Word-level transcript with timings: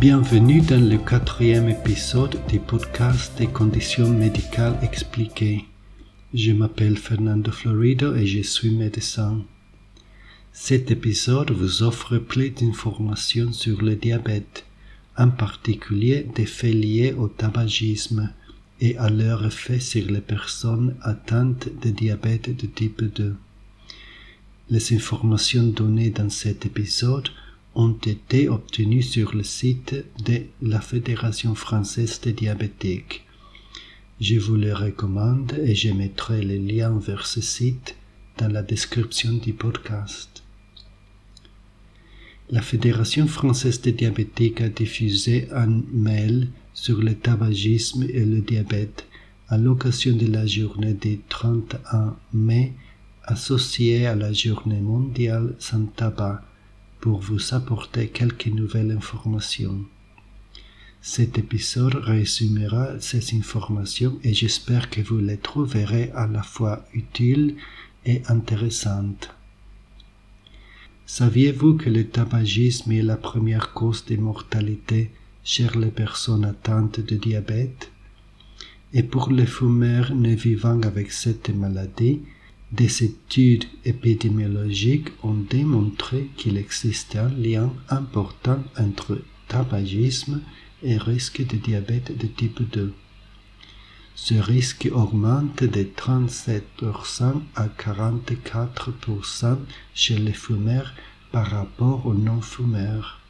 Bienvenue 0.00 0.60
dans 0.60 0.80
le 0.80 0.96
quatrième 0.96 1.68
épisode 1.68 2.38
du 2.48 2.60
podcast 2.60 3.36
des 3.36 3.48
conditions 3.48 4.08
médicales 4.08 4.78
expliquées. 4.80 5.64
Je 6.32 6.52
m'appelle 6.52 6.96
Fernando 6.96 7.50
Florido 7.50 8.14
et 8.14 8.24
je 8.24 8.42
suis 8.42 8.70
médecin. 8.70 9.42
Cet 10.52 10.92
épisode 10.92 11.50
vous 11.50 11.82
offre 11.82 12.18
plus 12.18 12.50
d'informations 12.50 13.52
sur 13.52 13.82
le 13.82 13.96
diabète, 13.96 14.66
en 15.16 15.30
particulier 15.30 16.26
des 16.32 16.46
faits 16.46 16.74
liés 16.74 17.12
au 17.18 17.26
tabagisme 17.26 18.32
et 18.80 18.96
à 18.98 19.10
leur 19.10 19.44
effet 19.44 19.80
sur 19.80 20.08
les 20.08 20.20
personnes 20.20 20.94
atteintes 21.02 21.68
de 21.82 21.90
diabète 21.90 22.56
de 22.56 22.66
type 22.66 23.02
2. 23.02 23.34
Les 24.70 24.92
informations 24.92 25.66
données 25.66 26.10
dans 26.10 26.28
cet 26.28 26.66
épisode 26.66 27.30
ont 27.74 27.96
été 28.04 28.50
obtenues 28.50 29.02
sur 29.02 29.34
le 29.34 29.42
site 29.42 29.94
de 30.22 30.42
la 30.60 30.82
Fédération 30.82 31.54
française 31.54 32.20
des 32.20 32.34
diabétiques. 32.34 33.24
Je 34.20 34.38
vous 34.38 34.56
le 34.56 34.74
recommande 34.74 35.58
et 35.64 35.74
je 35.74 35.90
mettrai 35.90 36.42
le 36.42 36.56
lien 36.58 36.98
vers 36.98 37.26
ce 37.26 37.40
site 37.40 37.96
dans 38.36 38.48
la 38.48 38.62
description 38.62 39.32
du 39.32 39.54
podcast. 39.54 40.42
La 42.50 42.60
Fédération 42.60 43.26
française 43.26 43.80
des 43.80 43.92
diabétiques 43.92 44.60
a 44.60 44.68
diffusé 44.68 45.48
un 45.50 45.82
mail 45.92 46.48
sur 46.74 46.98
le 46.98 47.14
tabagisme 47.14 48.02
et 48.02 48.26
le 48.26 48.42
diabète 48.42 49.06
à 49.48 49.56
l'occasion 49.56 50.14
de 50.14 50.26
la 50.26 50.46
journée 50.46 50.92
du 50.92 51.20
31 51.26 52.16
mai 52.34 52.74
associée 53.28 54.06
à 54.06 54.14
la 54.14 54.32
journée 54.32 54.80
mondiale 54.80 55.54
sans 55.58 55.84
tabac 55.84 56.42
pour 57.00 57.20
vous 57.20 57.54
apporter 57.54 58.08
quelques 58.08 58.46
nouvelles 58.46 58.90
informations. 58.90 59.84
Cet 61.02 61.38
épisode 61.38 61.94
résumera 61.94 62.98
ces 63.00 63.36
informations 63.36 64.18
et 64.24 64.32
j'espère 64.34 64.88
que 64.90 65.02
vous 65.02 65.18
les 65.18 65.36
trouverez 65.36 66.10
à 66.14 66.26
la 66.26 66.42
fois 66.42 66.86
utiles 66.94 67.56
et 68.06 68.22
intéressantes. 68.28 69.30
Saviez-vous 71.06 71.74
que 71.74 71.90
le 71.90 72.06
tabagisme 72.06 72.92
est 72.92 73.02
la 73.02 73.16
première 73.16 73.72
cause 73.72 74.04
de 74.06 74.16
mortalité 74.16 75.10
chez 75.44 75.68
les 75.76 75.90
personnes 75.90 76.44
atteintes 76.44 77.00
de 77.00 77.16
diabète? 77.16 77.90
Et 78.94 79.02
pour 79.02 79.30
les 79.30 79.46
fumeurs 79.46 80.14
ne 80.14 80.34
vivant 80.34 80.80
avec 80.82 81.12
cette 81.12 81.50
maladie, 81.50 82.20
des 82.72 83.02
études 83.02 83.64
épidémiologiques 83.84 85.08
ont 85.22 85.34
démontré 85.48 86.28
qu'il 86.36 86.58
existe 86.58 87.16
un 87.16 87.30
lien 87.30 87.72
important 87.88 88.62
entre 88.78 89.18
tabagisme 89.48 90.42
et 90.82 90.98
risque 90.98 91.44
de 91.46 91.56
diabète 91.56 92.16
de 92.16 92.26
type 92.26 92.62
2. 92.70 92.92
Ce 94.14 94.34
risque 94.34 94.88
augmente 94.92 95.64
de 95.64 95.82
37% 95.82 97.40
à 97.56 97.68
44% 97.68 99.56
chez 99.94 100.18
les 100.18 100.32
fumeurs 100.32 100.92
par 101.32 101.46
rapport 101.46 102.04
aux 102.04 102.14
non-fumeurs. 102.14 103.20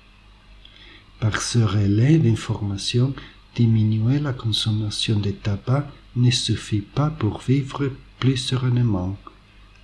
Par 1.20 1.40
ce 1.42 1.58
relais 1.58 2.18
d'information, 2.18 3.14
diminuer 3.54 4.18
la 4.18 4.32
consommation 4.32 5.20
de 5.20 5.30
tabac 5.30 5.86
ne 6.16 6.30
suffit 6.30 6.80
pas 6.80 7.10
pour 7.10 7.40
vivre 7.40 7.90
plus 8.18 8.36
sereinement. 8.36 9.16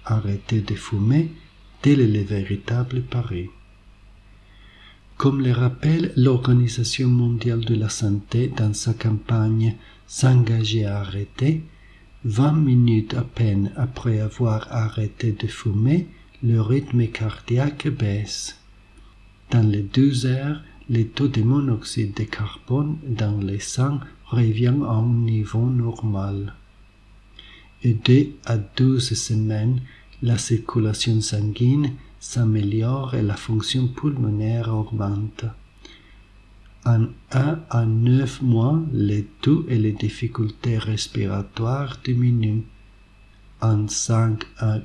Arrêter 0.07 0.61
de 0.61 0.75
fumer, 0.75 1.31
tel 1.83 2.01
est 2.01 2.07
le 2.07 2.23
véritable 2.23 3.03
pari. 3.03 3.49
Comme 5.17 5.43
le 5.43 5.53
rappelle 5.53 6.13
l'Organisation 6.17 7.09
mondiale 7.09 7.65
de 7.65 7.75
la 7.75 7.89
santé 7.89 8.49
dans 8.49 8.75
sa 8.75 8.93
campagne 8.95 9.77
S'engager 10.07 10.85
à 10.85 10.99
arrêter, 11.01 11.63
vingt 12.25 12.53
minutes 12.53 13.15
à 13.15 13.23
peine 13.23 13.73
après 13.77 14.21
avoir 14.21 14.71
arrêté 14.71 15.33
de 15.33 15.47
fumer, 15.47 16.07
le 16.43 16.61
rythme 16.61 17.07
cardiaque 17.07 17.89
baisse. 17.89 18.61
Dans 19.51 19.67
les 19.67 19.83
deux 19.83 20.27
heures, 20.27 20.63
le 20.91 21.05
taux 21.05 21.29
de 21.29 21.43
monoxyde 21.43 22.15
de 22.15 22.25
carbone 22.25 22.99
dans 23.09 23.41
le 23.41 23.59
sang 23.59 23.99
revient 24.27 24.75
à 24.87 24.93
un 24.93 25.09
niveau 25.09 25.67
normal. 25.67 26.55
Et 27.83 27.95
deux 27.95 28.33
à 28.45 28.59
douze 28.59 29.15
semaines, 29.15 29.81
la 30.25 30.39
circulation 30.39 31.21
sanguine 31.21 31.93
s'améliore 32.19 33.15
et 33.15 33.21
la 33.21 33.37
fonction 33.37 33.89
pulmonaire 33.89 34.75
augmente. 34.75 35.45
En 36.87 37.09
un 37.33 37.61
à 37.69 37.85
neuf 37.85 38.41
mois, 38.41 38.83
les 38.91 39.25
taux 39.43 39.67
et 39.69 39.77
les 39.77 39.93
difficultés 39.93 40.79
respiratoires 40.79 41.99
diminuent. 42.03 42.65
En 43.61 43.87
cinq 43.87 44.47
à 44.57 44.79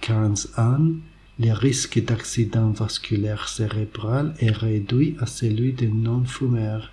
quinze 0.00 0.52
ans, 0.56 0.92
le 1.40 1.52
risque 1.52 1.98
d'accident 2.04 2.70
vasculaire 2.70 3.48
cérébral 3.48 4.34
est 4.38 4.56
réduit 4.56 5.16
à 5.18 5.26
celui 5.26 5.72
des 5.72 5.88
non-fumeurs. 5.88 6.92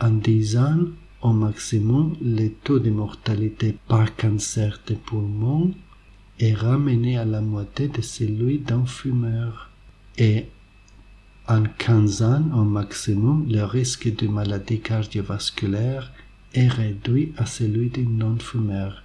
En 0.00 0.12
dix 0.12 0.56
ans, 0.56 0.84
au 1.20 1.32
maximum, 1.32 2.16
le 2.22 2.48
taux 2.62 2.78
de 2.78 2.90
mortalité 2.90 3.76
par 3.88 4.14
cancer 4.14 4.80
des 4.86 4.94
poumons 4.94 5.74
est 6.40 6.54
ramené 6.54 7.18
à 7.18 7.24
la 7.24 7.42
moitié 7.42 7.88
de 7.88 8.00
celui 8.00 8.58
d'un 8.58 8.86
fumeur. 8.86 9.70
Et 10.16 10.46
en 11.46 11.64
15 11.64 12.22
ans 12.22 12.44
au 12.54 12.64
maximum, 12.64 13.46
le 13.48 13.62
risque 13.64 14.14
de 14.14 14.26
maladie 14.26 14.80
cardiovasculaire 14.80 16.10
est 16.54 16.68
réduit 16.68 17.32
à 17.36 17.44
celui 17.44 17.90
d'un 17.90 18.08
non-fumeur. 18.08 19.02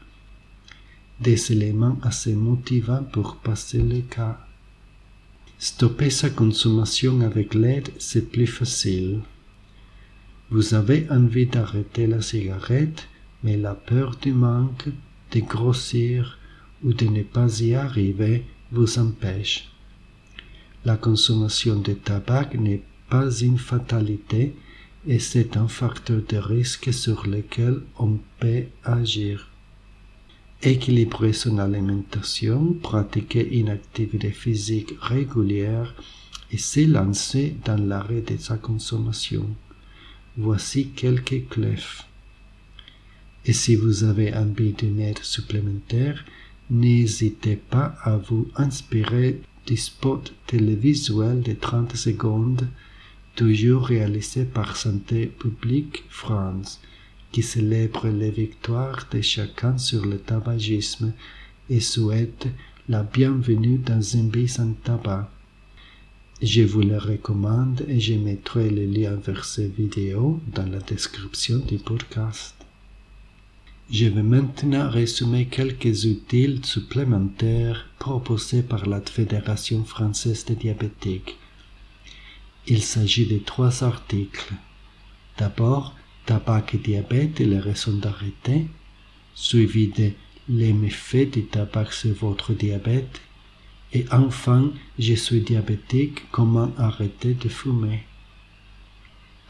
Des 1.20 1.52
éléments 1.52 1.98
assez 2.02 2.34
motivants 2.34 3.04
pour 3.04 3.38
passer 3.38 3.82
le 3.82 4.02
cas. 4.02 4.40
Stopper 5.60 6.10
sa 6.10 6.30
consommation 6.30 7.22
avec 7.22 7.54
l'aide, 7.54 7.90
c'est 8.00 8.30
plus 8.32 8.48
facile. 8.48 9.20
Vous 10.50 10.74
avez 10.74 11.08
envie 11.10 11.48
d'arrêter 11.48 12.08
la 12.08 12.22
cigarette, 12.22 13.08
mais 13.44 13.58
la 13.58 13.74
peur 13.74 14.16
du 14.22 14.32
manque, 14.32 14.88
de 15.32 15.40
grossir 15.40 16.38
ou 16.84 16.94
de 16.94 17.06
ne 17.06 17.24
pas 17.24 17.60
y 17.62 17.74
arriver 17.74 18.46
vous 18.72 19.00
empêche. 19.00 19.70
La 20.84 20.98
consommation 20.98 21.80
de 21.80 21.94
tabac 21.94 22.54
n'est 22.56 22.84
pas 23.10 23.30
une 23.40 23.58
fatalité 23.58 24.56
et 25.08 25.20
c'est 25.20 25.58
un 25.58 25.68
facteur 25.68 26.22
de 26.28 26.38
risque 26.38 26.94
sur 26.94 27.28
lequel 27.28 27.82
on 27.98 28.20
peut 28.40 28.66
agir. 28.84 29.50
Équilibrer 30.62 31.34
son 31.34 31.60
alimentation, 31.60 32.74
pratiquer 32.74 33.58
une 33.60 33.70
activité 33.70 34.32
physique 34.32 34.94
régulière 35.00 35.94
et 36.52 36.58
s'élancer 36.58 37.56
dans 37.66 37.78
l'arrêt 37.78 38.22
de 38.22 38.38
sa 38.38 38.58
consommation. 38.58 39.48
Voici 40.38 40.90
quelques 40.90 41.48
clés. 41.50 41.76
Et 43.46 43.54
si 43.54 43.76
vous 43.76 44.04
avez 44.04 44.34
envie 44.34 44.74
d'une 44.74 45.00
aide 45.00 45.20
supplémentaire, 45.20 46.26
n'hésitez 46.70 47.56
pas 47.56 47.96
à 48.04 48.18
vous 48.18 48.48
inspirer 48.56 49.42
du 49.66 49.78
spot 49.78 50.34
télévisuel 50.48 51.42
de 51.42 51.54
30 51.54 51.96
secondes, 51.96 52.68
toujours 53.36 53.88
réalisé 53.88 54.46
par 54.46 54.76
Santé 54.76 55.26
publique 55.26 56.04
France, 56.10 56.80
qui 57.32 57.44
célèbre 57.44 58.08
les 58.08 58.32
victoires 58.32 59.08
de 59.12 59.22
chacun 59.22 59.78
sur 59.78 60.06
le 60.06 60.18
tabagisme 60.18 61.14
et 61.70 61.80
souhaite 61.80 62.48
la 62.88 63.04
bienvenue 63.04 63.78
dans 63.80 64.18
un 64.18 64.30
pays 64.30 64.48
sans 64.48 64.74
tabac. 64.84 65.30
Je 66.42 66.62
vous 66.62 66.82
le 66.82 66.98
recommande 66.98 67.86
et 67.88 68.00
je 68.00 68.14
mettrai 68.14 68.70
le 68.70 68.86
lien 68.86 69.16
vers 69.16 69.46
ces 69.46 69.68
vidéos 69.68 70.40
dans 70.54 70.66
la 70.66 70.80
description 70.80 71.60
du 71.60 71.78
podcast. 71.78 72.55
Je 73.92 74.08
vais 74.08 74.24
maintenant 74.24 74.90
résumer 74.90 75.46
quelques 75.46 76.06
outils 76.06 76.60
supplémentaires 76.64 77.88
proposés 78.00 78.64
par 78.64 78.88
la 78.88 79.00
Fédération 79.00 79.84
française 79.84 80.44
des 80.46 80.56
diabétiques. 80.56 81.38
Il 82.66 82.82
s'agit 82.82 83.28
de 83.28 83.38
trois 83.38 83.84
articles. 83.84 84.54
D'abord, 85.38 85.96
tabac 86.26 86.66
et 86.74 86.78
diabète 86.78 87.40
et 87.40 87.46
les 87.46 87.60
raisons 87.60 87.98
d'arrêter, 87.98 88.66
suivi 89.36 89.90
de 89.90 90.12
les 90.50 90.74
méfaits 90.74 91.32
du 91.32 91.46
tabac 91.46 91.92
sur 91.92 92.14
votre 92.16 92.54
diabète, 92.54 93.22
et 93.94 94.06
enfin, 94.12 94.72
je 94.98 95.14
suis 95.14 95.42
diabétique, 95.42 96.24
comment 96.32 96.72
arrêter 96.80 97.36
de 97.36 97.50
fumer? 97.50 98.04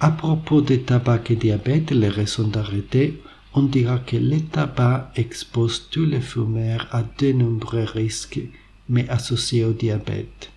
À 0.02 0.12
propos 0.12 0.60
de 0.60 0.76
tabac 0.76 1.24
et 1.30 1.38
diabète, 1.38 1.92
les 1.92 2.10
raisons 2.10 2.50
d'arrêter, 2.50 3.22
on 3.58 3.64
dira 3.64 4.00
que 4.00 4.18
le 4.18 4.42
tabac 4.42 5.12
expose 5.16 5.88
tous 5.90 6.06
les 6.06 6.20
fumeurs 6.20 6.88
à 6.92 7.04
de 7.04 7.32
nombreux 7.32 7.86
risques, 7.86 8.42
mais 8.90 9.08
associés 9.08 9.64
au 9.64 9.72
diabète. 9.72 10.52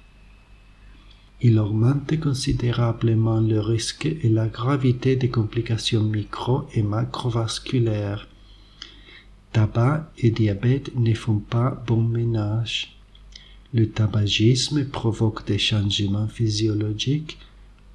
Il 1.40 1.60
augmente 1.60 2.18
considérablement 2.18 3.40
le 3.40 3.60
risque 3.60 4.06
et 4.06 4.28
la 4.28 4.48
gravité 4.48 5.14
des 5.14 5.28
complications 5.28 6.02
micro 6.02 6.66
et 6.74 6.82
macrovasculaires. 6.82 8.26
Tabac 9.52 10.10
et 10.18 10.32
diabète 10.32 10.90
ne 10.96 11.14
font 11.14 11.38
pas 11.38 11.80
bon 11.86 12.02
ménage. 12.02 12.98
Le 13.72 13.88
tabagisme 13.88 14.84
provoque 14.86 15.46
des 15.46 15.58
changements 15.58 16.26
physiologiques 16.26 17.38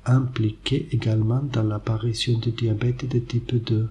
impliqués 0.05 0.87
également 0.91 1.41
dans 1.41 1.63
l'apparition 1.63 2.37
du 2.39 2.51
diabète 2.51 3.09
de 3.11 3.19
type 3.19 3.55
2. 3.55 3.89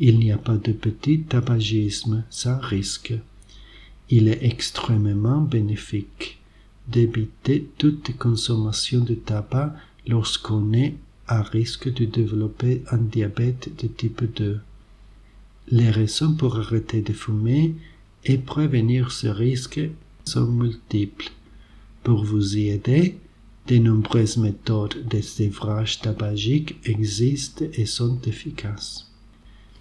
Il 0.00 0.18
n'y 0.18 0.30
a 0.30 0.38
pas 0.38 0.56
de 0.56 0.72
petit 0.72 1.22
tabagisme 1.22 2.24
sans 2.30 2.58
risque. 2.58 3.14
Il 4.10 4.28
est 4.28 4.44
extrêmement 4.44 5.40
bénéfique 5.40 6.38
d'éviter 6.86 7.68
toute 7.78 8.16
consommation 8.16 9.00
de 9.00 9.14
tabac 9.14 9.74
lorsqu'on 10.06 10.72
est 10.72 10.94
à 11.26 11.42
risque 11.42 11.92
de 11.92 12.04
développer 12.04 12.82
un 12.90 12.98
diabète 12.98 13.70
de 13.82 13.88
type 13.88 14.24
2. 14.36 14.60
Les 15.70 15.90
raisons 15.90 16.34
pour 16.34 16.56
arrêter 16.56 17.02
de 17.02 17.12
fumer 17.12 17.74
et 18.24 18.38
prévenir 18.38 19.10
ce 19.10 19.26
risque 19.26 19.80
sont 20.24 20.46
multiples. 20.46 21.30
Pour 22.04 22.24
vous 22.24 22.56
y 22.56 22.68
aider, 22.68 23.18
de 23.66 23.76
nombreuses 23.76 24.38
méthodes 24.38 25.06
de 25.08 25.20
sévrage 25.20 26.00
tabagique 26.00 26.76
existent 26.84 27.66
et 27.74 27.84
sont 27.84 28.18
efficaces. 28.22 29.07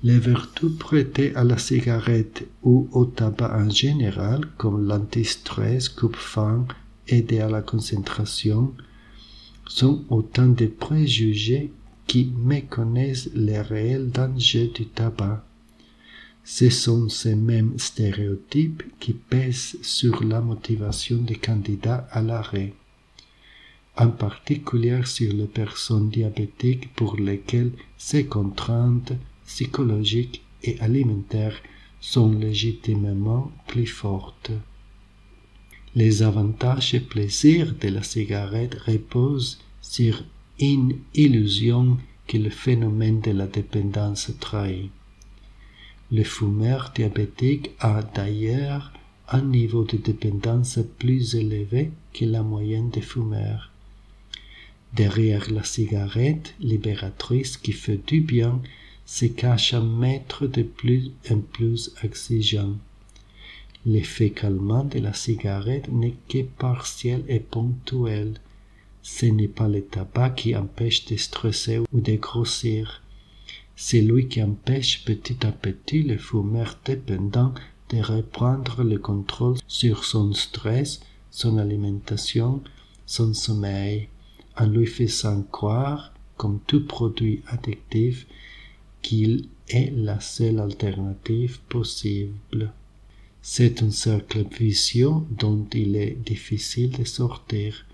Les 0.08 0.20
vertus 0.20 0.72
prêtées 0.80 1.36
à 1.36 1.44
la 1.44 1.58
cigarette 1.58 2.48
ou 2.64 2.88
au 2.94 3.04
tabac 3.04 3.54
en 3.54 3.70
général, 3.70 4.40
comme 4.56 4.88
l'antistress, 4.88 5.90
coupe-faim, 5.90 6.66
aider 7.10 7.42
à 7.42 7.50
la 7.50 7.62
concentration, 7.62 8.74
sont 9.68 10.06
autant 10.10 10.48
de 10.48 10.68
préjugés 10.68 11.74
qui 12.06 12.32
méconnaissent 12.38 13.30
les 13.36 13.60
réels 13.60 14.10
dangers 14.10 14.72
du 14.74 14.86
tabac. 14.86 15.44
Ce 16.46 16.70
sont 16.70 17.10
ces 17.10 17.36
mêmes 17.36 17.78
stéréotypes 17.78 18.84
qui 19.02 19.12
pèsent 19.12 19.76
sur 19.82 20.24
la 20.24 20.40
motivation 20.40 21.18
des 21.18 21.36
candidats 21.36 22.08
à 22.12 22.22
l'arrêt, 22.22 22.74
en 23.98 24.08
particulier 24.08 25.02
sur 25.04 25.34
les 25.34 25.48
personnes 25.48 26.10
diabétiques 26.10 26.96
pour 26.96 27.18
lesquelles 27.18 27.74
ces 27.98 28.26
contraintes 28.26 29.12
psychologiques 29.48 30.44
et 30.64 30.80
alimentaires 30.80 31.60
sont 32.00 32.32
légitimement 32.32 33.52
plus 33.66 33.88
fortes. 33.88 34.52
Les 35.96 36.22
avantages 36.22 36.94
et 36.94 37.00
plaisirs 37.00 37.74
de 37.82 37.88
la 37.88 38.04
cigarette 38.04 38.76
reposent 38.76 39.60
sur 39.82 40.24
une 40.60 40.98
illusion 41.16 41.98
que 42.28 42.38
le 42.38 42.50
phénomène 42.50 43.22
de 43.22 43.32
la 43.32 43.48
dépendance 43.48 44.32
trahit. 44.40 44.92
Le 46.12 46.24
fumeur 46.24 46.92
diabétique 46.96 47.72
a 47.80 48.02
d'ailleurs 48.04 48.94
un 49.30 49.42
niveau 49.42 49.84
de 49.84 49.98
dépendance 49.98 50.80
plus 51.00 51.36
élevé 51.36 51.92
que 52.14 52.26
la 52.26 52.44
moyenne 52.44 52.90
des 52.90 53.02
fumeurs. 53.02 53.72
Derrière 54.94 55.52
la 55.52 55.64
cigarette 55.64 56.54
libératrice 56.60 57.58
qui 57.58 57.74
fait 57.74 58.02
du 58.08 58.22
bien 58.22 58.62
se 59.08 59.26
cache 59.26 59.74
un 59.74 59.82
maître 59.82 60.46
de 60.46 60.62
plus 60.62 61.12
en 61.32 61.40
plus 61.40 61.92
exigeant. 62.04 62.76
L'effet 63.88 64.30
calmant 64.30 64.84
de 64.84 65.00
la 65.00 65.14
cigarette 65.14 65.92
n'est 65.92 66.18
que 66.30 66.44
partiel 66.44 67.24
et 67.28 67.40
ponctuel. 67.40 68.36
Ce 69.02 69.26
n'est 69.26 69.48
pas 69.48 69.68
le 69.68 69.82
tabac 69.82 70.32
qui 70.32 70.56
empêche 70.56 71.06
de 71.06 71.16
stresser 71.16 71.80
ou 71.80 72.00
de 72.00 72.16
grossir 72.18 73.02
c'est 73.80 74.02
lui 74.02 74.28
qui 74.28 74.42
empêche 74.42 75.06
petit 75.06 75.46
à 75.46 75.52
petit 75.52 76.02
le 76.02 76.18
fumeur 76.18 76.80
dépendant 76.84 77.54
de 77.90 78.02
reprendre 78.02 78.84
le 78.84 78.98
contrôle 78.98 79.56
sur 79.68 80.04
son 80.04 80.34
stress, 80.34 81.00
son 81.30 81.60
alimentation, 81.60 82.64
son 83.06 83.36
sommeil, 83.36 84.10
en 84.58 84.66
lui 84.66 84.88
faisant 84.88 85.44
croire, 85.44 86.12
comme 86.38 86.60
tout 86.66 86.88
produit 86.88 87.44
addictif, 87.48 88.26
qu'il 89.02 89.48
est 89.70 89.92
la 89.96 90.20
seule 90.20 90.60
alternative 90.60 91.60
possible. 91.70 92.72
C'est 93.42 93.82
un 93.82 93.92
cercle 93.92 94.46
vicieux 94.60 95.12
dont 95.32 95.66
il 95.74 95.96
est 95.96 96.18
difficile 96.26 96.92
de 96.98 97.04
sortir. 97.06 97.86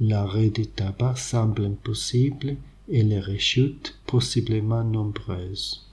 L'arrêt 0.00 0.50
du 0.50 0.66
tabac 0.66 1.16
semble 1.16 1.66
impossible 1.66 2.56
et 2.88 3.02
les 3.02 3.20
rechutes 3.20 3.98
possiblement 4.06 4.84
nombreuses. 4.84 5.84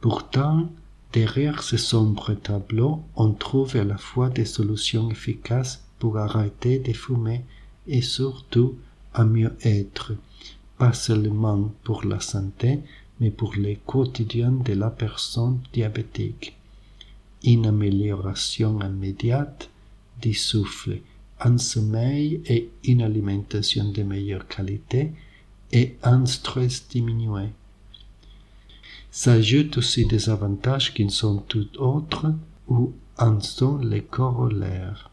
Pourtant, 0.00 0.70
derrière 1.12 1.62
ce 1.62 1.76
sombre 1.76 2.34
tableau, 2.34 3.02
on 3.16 3.32
trouve 3.32 3.76
à 3.76 3.84
la 3.84 3.98
fois 3.98 4.30
des 4.30 4.44
solutions 4.44 5.10
efficaces 5.10 5.84
pour 5.98 6.18
arrêter 6.18 6.78
de 6.78 6.92
fumer 6.92 7.44
et 7.86 8.02
surtout 8.02 8.76
un 9.14 9.24
mieux-être, 9.24 10.12
pas 10.78 10.92
seulement 10.92 11.72
pour 11.84 12.04
la 12.04 12.20
santé, 12.20 12.80
mais 13.20 13.30
pour 13.30 13.54
le 13.56 13.74
quotidien 13.84 14.52
de 14.52 14.74
la 14.74 14.90
personne 14.90 15.60
diabétique. 15.72 16.56
Une 17.44 17.66
amélioration 17.66 18.80
immédiate 18.80 19.70
du 20.20 20.34
souffle 20.34 21.00
un 21.40 21.58
sommeil 21.58 22.40
et 22.46 22.68
une 22.84 23.02
alimentation 23.02 23.90
de 23.90 24.02
meilleure 24.02 24.48
qualité 24.48 25.12
et 25.72 25.96
un 26.02 26.26
stress 26.26 26.88
diminué. 26.88 27.48
S'ajoutent 29.10 29.78
aussi 29.78 30.06
des 30.06 30.30
avantages 30.30 30.94
qui 30.94 31.08
sont 31.10 31.38
tout 31.38 31.68
autres 31.78 32.32
ou 32.68 32.92
en 33.18 33.40
sont 33.40 33.78
les 33.78 34.02
corollaires. 34.02 35.10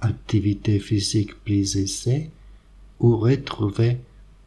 Activité 0.00 0.78
physique 0.78 1.34
plus 1.44 1.76
aisée 1.76 2.30
ou 3.00 3.16
retrouver 3.16 3.98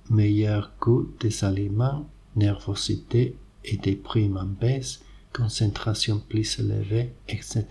meilleur 0.10 0.72
goût 0.80 1.10
des 1.20 1.44
aliments, 1.44 2.10
nervosité 2.36 3.36
et 3.64 3.78
déprime 3.78 4.38
en 4.38 4.46
baisse, 4.46 5.02
concentration 5.34 6.20
plus 6.20 6.60
élevée, 6.60 7.12
etc. 7.28 7.66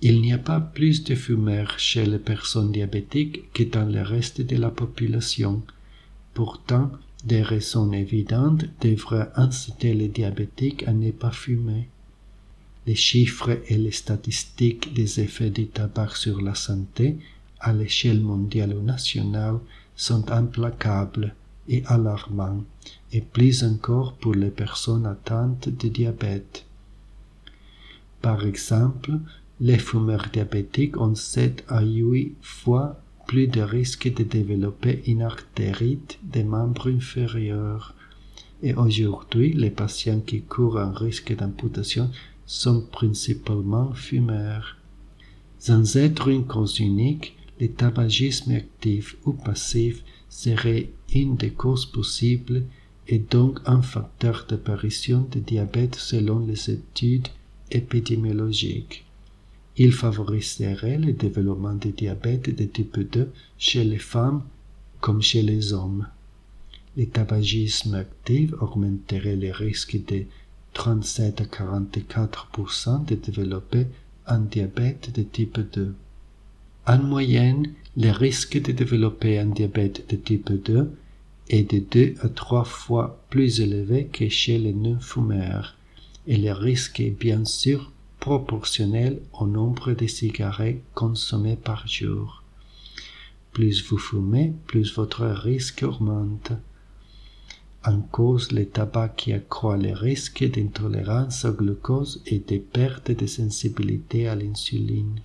Il 0.00 0.20
n'y 0.20 0.32
a 0.32 0.38
pas 0.38 0.60
plus 0.60 1.02
de 1.02 1.14
fumeurs 1.14 1.78
chez 1.78 2.06
les 2.06 2.20
personnes 2.20 2.70
diabétiques 2.70 3.52
que 3.52 3.64
dans 3.64 3.84
le 3.84 4.02
reste 4.02 4.40
de 4.40 4.56
la 4.56 4.70
population. 4.70 5.62
Pourtant, 6.34 6.92
des 7.24 7.42
raisons 7.42 7.92
évidentes 7.92 8.66
devraient 8.80 9.30
inciter 9.34 9.94
les 9.94 10.08
diabétiques 10.08 10.86
à 10.86 10.92
ne 10.92 11.10
pas 11.10 11.32
fumer. 11.32 11.88
Les 12.86 12.94
chiffres 12.94 13.58
et 13.66 13.76
les 13.76 13.90
statistiques 13.90 14.94
des 14.94 15.20
effets 15.20 15.50
du 15.50 15.66
tabac 15.66 16.14
sur 16.14 16.40
la 16.40 16.54
santé 16.54 17.16
à 17.58 17.72
l'échelle 17.72 18.20
mondiale 18.20 18.74
ou 18.74 18.82
nationale 18.82 19.58
sont 19.98 20.30
implacables 20.30 21.34
et 21.68 21.82
alarmants, 21.86 22.64
et 23.12 23.20
plus 23.20 23.64
encore 23.64 24.14
pour 24.14 24.34
les 24.34 24.50
personnes 24.50 25.04
atteintes 25.04 25.68
de 25.68 25.88
diabète. 25.88 26.64
Par 28.22 28.46
exemple, 28.46 29.18
les 29.60 29.76
fumeurs 29.76 30.28
diabétiques 30.32 30.98
ont 30.98 31.16
7 31.16 31.64
à 31.68 31.82
8 31.82 32.36
fois 32.40 33.00
plus 33.26 33.48
de 33.48 33.60
risques 33.60 34.12
de 34.14 34.22
développer 34.22 35.02
une 35.06 35.22
artérite 35.22 36.18
des 36.22 36.44
membres 36.44 36.90
inférieurs. 36.90 37.94
Et 38.62 38.74
aujourd'hui, 38.74 39.52
les 39.52 39.70
patients 39.70 40.20
qui 40.20 40.42
courent 40.42 40.78
un 40.78 40.92
risque 40.92 41.36
d'amputation 41.36 42.10
sont 42.46 42.80
principalement 42.80 43.92
fumeurs. 43.92 44.76
Sans 45.58 45.96
être 45.96 46.28
une 46.28 46.46
cause 46.46 46.78
unique, 46.78 47.36
le 47.60 47.68
tabagisme 47.68 48.52
actif 48.52 49.16
ou 49.24 49.32
passif 49.32 50.04
serait 50.28 50.90
une 51.14 51.36
des 51.36 51.50
causes 51.50 51.86
possibles 51.86 52.62
et 53.08 53.18
donc 53.18 53.60
un 53.66 53.82
facteur 53.82 54.46
d'apparition 54.48 55.26
de 55.32 55.40
diabète 55.40 55.96
selon 55.96 56.40
les 56.40 56.70
études 56.70 57.28
épidémiologiques. 57.70 59.04
Il 59.76 59.92
favoriserait 59.92 60.98
le 60.98 61.12
développement 61.12 61.74
du 61.74 61.90
diabète 61.90 62.54
de 62.54 62.64
type 62.64 62.98
2 62.98 63.30
chez 63.58 63.84
les 63.84 63.98
femmes 63.98 64.42
comme 65.00 65.22
chez 65.22 65.42
les 65.42 65.72
hommes. 65.72 66.06
Le 66.96 67.06
tabagisme 67.06 67.94
actif 67.94 68.52
augmenterait 68.60 69.36
les 69.36 69.52
risques 69.52 70.04
de 70.06 70.24
37 70.74 71.40
à 71.40 71.44
44% 71.44 73.04
de 73.04 73.14
développer 73.14 73.86
un 74.26 74.40
diabète 74.40 75.14
de 75.14 75.22
type 75.22 75.60
2. 75.72 75.94
En 76.90 77.02
moyenne, 77.02 77.74
le 77.98 78.12
risque 78.12 78.62
de 78.62 78.72
développer 78.72 79.38
un 79.38 79.44
diabète 79.44 80.08
de 80.08 80.16
type 80.16 80.50
2 80.50 80.90
est 81.50 81.70
de 81.70 81.80
2 81.80 82.14
à 82.22 82.30
3 82.30 82.64
fois 82.64 83.22
plus 83.28 83.60
élevé 83.60 84.06
que 84.06 84.30
chez 84.30 84.56
les 84.56 84.72
non-fumeurs, 84.72 85.76
et 86.26 86.38
le 86.38 86.50
risque 86.52 87.00
est 87.00 87.10
bien 87.10 87.44
sûr 87.44 87.92
proportionnelle 88.20 89.20
au 89.34 89.46
nombre 89.46 89.92
de 89.92 90.06
cigarettes 90.06 90.80
consommées 90.94 91.58
par 91.62 91.86
jour. 91.86 92.42
Plus 93.52 93.86
vous 93.86 93.98
fumez, 93.98 94.54
plus 94.66 94.94
votre 94.94 95.26
risque 95.26 95.82
augmente. 95.82 96.52
En 97.84 98.00
cause 98.00 98.50
le 98.50 98.64
tabac 98.64 99.10
qui 99.10 99.34
accroît 99.34 99.76
les 99.76 99.92
risques 99.92 100.50
d'intolérance 100.50 101.44
au 101.44 101.52
glucose 101.52 102.22
et 102.24 102.38
de 102.38 102.56
perte 102.56 103.10
de 103.10 103.26
sensibilité 103.26 104.26
à 104.26 104.34
l'insuline. 104.34 105.20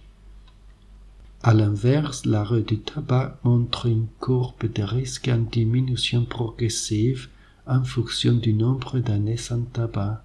À 1.45 1.53
l'inverse, 1.53 2.25
l'arrêt 2.25 2.61
du 2.61 2.79
tabac 2.79 3.37
montre 3.43 3.87
une 3.87 4.07
courbe 4.21 4.71
de 4.73 4.81
risque 4.81 5.27
en 5.27 5.39
diminution 5.39 6.23
progressive 6.23 7.27
en 7.67 7.83
fonction 7.83 8.33
du 8.33 8.53
nombre 8.53 8.99
d'années 8.99 9.35
sans 9.35 9.63
tabac. 9.63 10.23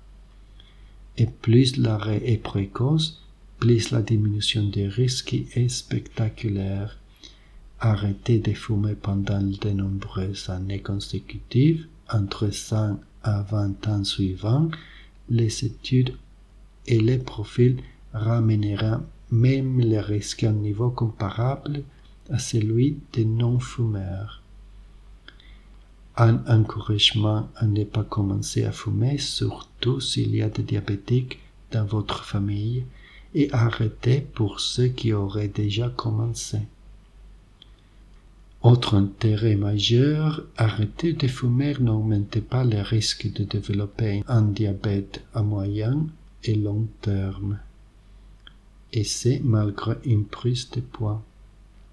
Et 1.17 1.27
plus 1.27 1.77
l'arrêt 1.77 2.23
est 2.25 2.39
précoce, 2.39 3.21
plus 3.59 3.91
la 3.91 4.03
diminution 4.03 4.63
des 4.69 4.87
risques 4.87 5.35
est 5.35 5.69
spectaculaire. 5.69 6.97
Arrêter 7.81 8.39
de 8.39 8.53
fumer 8.53 8.95
pendant 8.95 9.43
de 9.43 9.71
nombreuses 9.71 10.49
années 10.51 10.83
consécutives, 10.83 11.89
entre 12.09 12.51
5 12.51 12.97
à 13.25 13.43
20 13.43 13.89
ans 13.89 14.05
suivants, 14.05 14.71
les 15.29 15.65
études 15.65 16.15
et 16.87 17.01
les 17.01 17.19
profils 17.19 17.79
ramèneront 18.13 19.03
même 19.31 19.81
les 19.81 20.01
risques 20.01 20.45
à 20.45 20.51
un 20.51 20.53
niveau 20.53 20.91
comparable 20.91 21.83
à 22.31 22.39
celui 22.39 22.99
des 23.13 23.25
non-fumeurs. 23.25 24.43
Un 26.17 26.43
encouragement 26.47 27.49
à 27.57 27.67
ne 27.67 27.85
pas 27.85 28.05
commencer 28.05 28.65
à 28.65 28.73
fumer, 28.73 29.19
surtout 29.19 30.01
s'il 30.01 30.35
y 30.35 30.43
a 30.43 30.49
des 30.49 30.63
diabétiques 30.63 31.39
dans 31.71 31.85
votre 31.85 32.25
famille, 32.25 32.85
et 33.35 33.53
arrêter 33.53 34.21
pour 34.21 34.61
ceux 34.61 34.89
qui 34.89 35.13
auraient 35.13 35.49
déjà 35.49 35.91
commencé. 35.91 36.61
Autre 38.63 38.95
intérêt 38.95 39.55
majeur, 39.55 40.45
arrêter 40.57 41.13
de 41.13 41.29
fumer 41.29 41.77
n'augmente 41.79 42.41
pas 42.41 42.65
le 42.65 42.81
risque 42.81 43.33
de 43.33 43.45
développer 43.45 44.25
un 44.27 44.43
diabète 44.43 45.23
à 45.35 45.43
moyen 45.43 46.07
et 46.43 46.55
long 46.55 46.89
terme 47.01 47.61
et 48.93 49.05
c'est 49.05 49.41
malgré 49.45 49.97
une 50.05 50.25
prise 50.25 50.71
de 50.71 50.81
poids. 50.81 51.23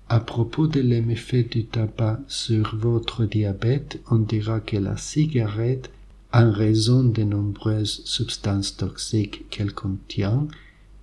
À 0.07 0.19
propos 0.19 0.67
de 0.67 0.81
l'effet 0.81 1.43
du 1.43 1.65
tabac 1.65 2.19
sur 2.27 2.75
votre 2.75 3.25
diabète, 3.25 4.01
on 4.11 4.19
dira 4.19 4.59
que 4.59 4.77
la 4.77 4.97
cigarette, 4.97 5.89
en 6.31 6.51
raison 6.51 7.03
des 7.03 7.25
nombreuses 7.25 8.03
substances 8.05 8.77
toxiques 8.77 9.49
qu'elle 9.49 9.73
contient, 9.73 10.47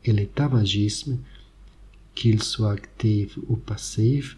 et 0.05 0.13
le 0.13 0.27
tabagisme, 0.27 1.19
qu'ils 2.15 2.43
soient 2.43 2.73
actifs 2.73 3.39
ou 3.49 3.57
passifs, 3.57 4.37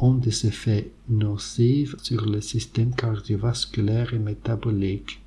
ont 0.00 0.14
des 0.14 0.46
effets 0.46 0.90
nocifs 1.08 1.94
sur 2.02 2.26
le 2.26 2.40
système 2.40 2.94
cardiovasculaire 2.94 4.14
et 4.14 4.18
métabolique. 4.18 5.19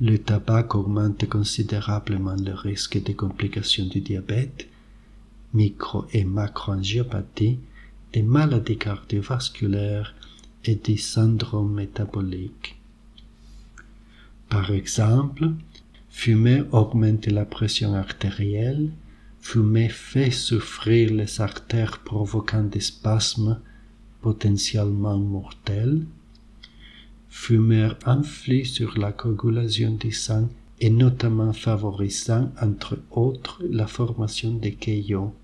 Le 0.00 0.18
tabac 0.18 0.74
augmente 0.74 1.28
considérablement 1.28 2.34
le 2.34 2.52
risque 2.52 3.00
de 3.02 3.12
complications 3.12 3.86
du 3.86 4.00
diabète, 4.00 4.66
micro- 5.52 6.06
et 6.12 6.24
macroangiopathie, 6.24 7.58
des 8.12 8.22
maladies 8.22 8.76
cardiovasculaires 8.76 10.14
et 10.64 10.74
des 10.74 10.96
syndromes 10.96 11.74
métaboliques. 11.74 12.76
Par 14.48 14.72
exemple, 14.72 15.50
fumer 16.10 16.62
augmente 16.72 17.26
la 17.26 17.44
pression 17.44 17.94
artérielle, 17.94 18.90
fumer 19.40 19.88
fait 19.88 20.30
souffrir 20.30 21.12
les 21.12 21.40
artères 21.40 22.00
provoquant 22.00 22.64
des 22.64 22.80
spasmes 22.80 23.60
potentiellement 24.22 25.18
mortels, 25.18 26.04
fumer 27.36 27.90
influe 28.06 28.64
sur 28.64 28.96
la 28.96 29.10
coagulation 29.10 29.90
du 29.90 30.12
sang 30.12 30.48
et 30.80 30.88
notamment 30.88 31.52
favorisant 31.52 32.52
entre 32.62 32.96
autres 33.10 33.60
la 33.68 33.88
formation 33.88 34.52
de 34.54 34.68
caillots 34.68 35.34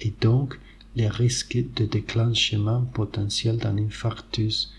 et 0.00 0.12
donc 0.20 0.58
les 0.96 1.08
risques 1.08 1.64
de 1.76 1.86
déclenchement 1.86 2.82
potentiel 2.92 3.56
d'un 3.56 3.78
infarctus, 3.78 4.74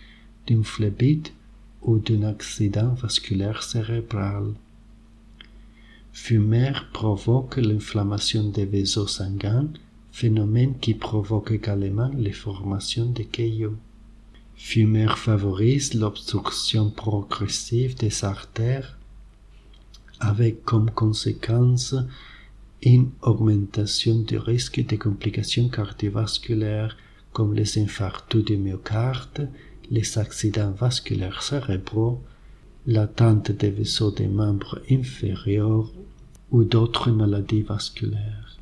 d'une 0.46 0.66
phlébite 0.66 1.34
ou 1.82 1.98
d'un 1.98 2.24
accident 2.24 2.94
vasculaire 2.94 3.64
cérébral. 3.64 4.54
Fumer 6.12 6.74
provoque 6.92 7.56
l'inflammation 7.56 8.50
des 8.50 8.66
vaisseaux 8.66 9.08
sanguins, 9.08 9.70
phénomène 10.12 10.78
qui 10.78 10.94
provoque 10.94 11.52
également 11.52 12.12
les 12.16 12.34
formations 12.34 13.10
de 13.10 13.24
caillots. 13.24 13.78
Fumer 14.66 15.18
favorise 15.18 15.94
l'obstruction 15.94 16.90
progressive 16.90 17.96
des 17.98 18.24
artères 18.24 18.98
avec 20.22 20.64
comme 20.64 20.90
conséquence 20.90 21.94
une 22.82 23.10
augmentation 23.22 24.20
du 24.20 24.38
risque 24.38 24.84
de 24.84 24.96
complications 24.96 25.68
cardiovasculaires 25.68 26.98
comme 27.34 27.54
les 27.54 27.78
infarctus 27.78 28.46
du 28.46 28.56
myocarde, 28.58 29.50
les 29.92 30.18
accidents 30.18 30.72
vasculaires 30.72 31.44
cérébraux, 31.44 32.24
l'atteinte 32.88 33.52
des 33.52 33.70
vaisseaux 33.70 34.12
des 34.12 34.28
membres 34.28 34.82
inférieurs 34.90 35.92
ou 36.52 36.64
d'autres 36.64 37.12
maladies 37.12 37.64
vasculaires. 37.64 38.53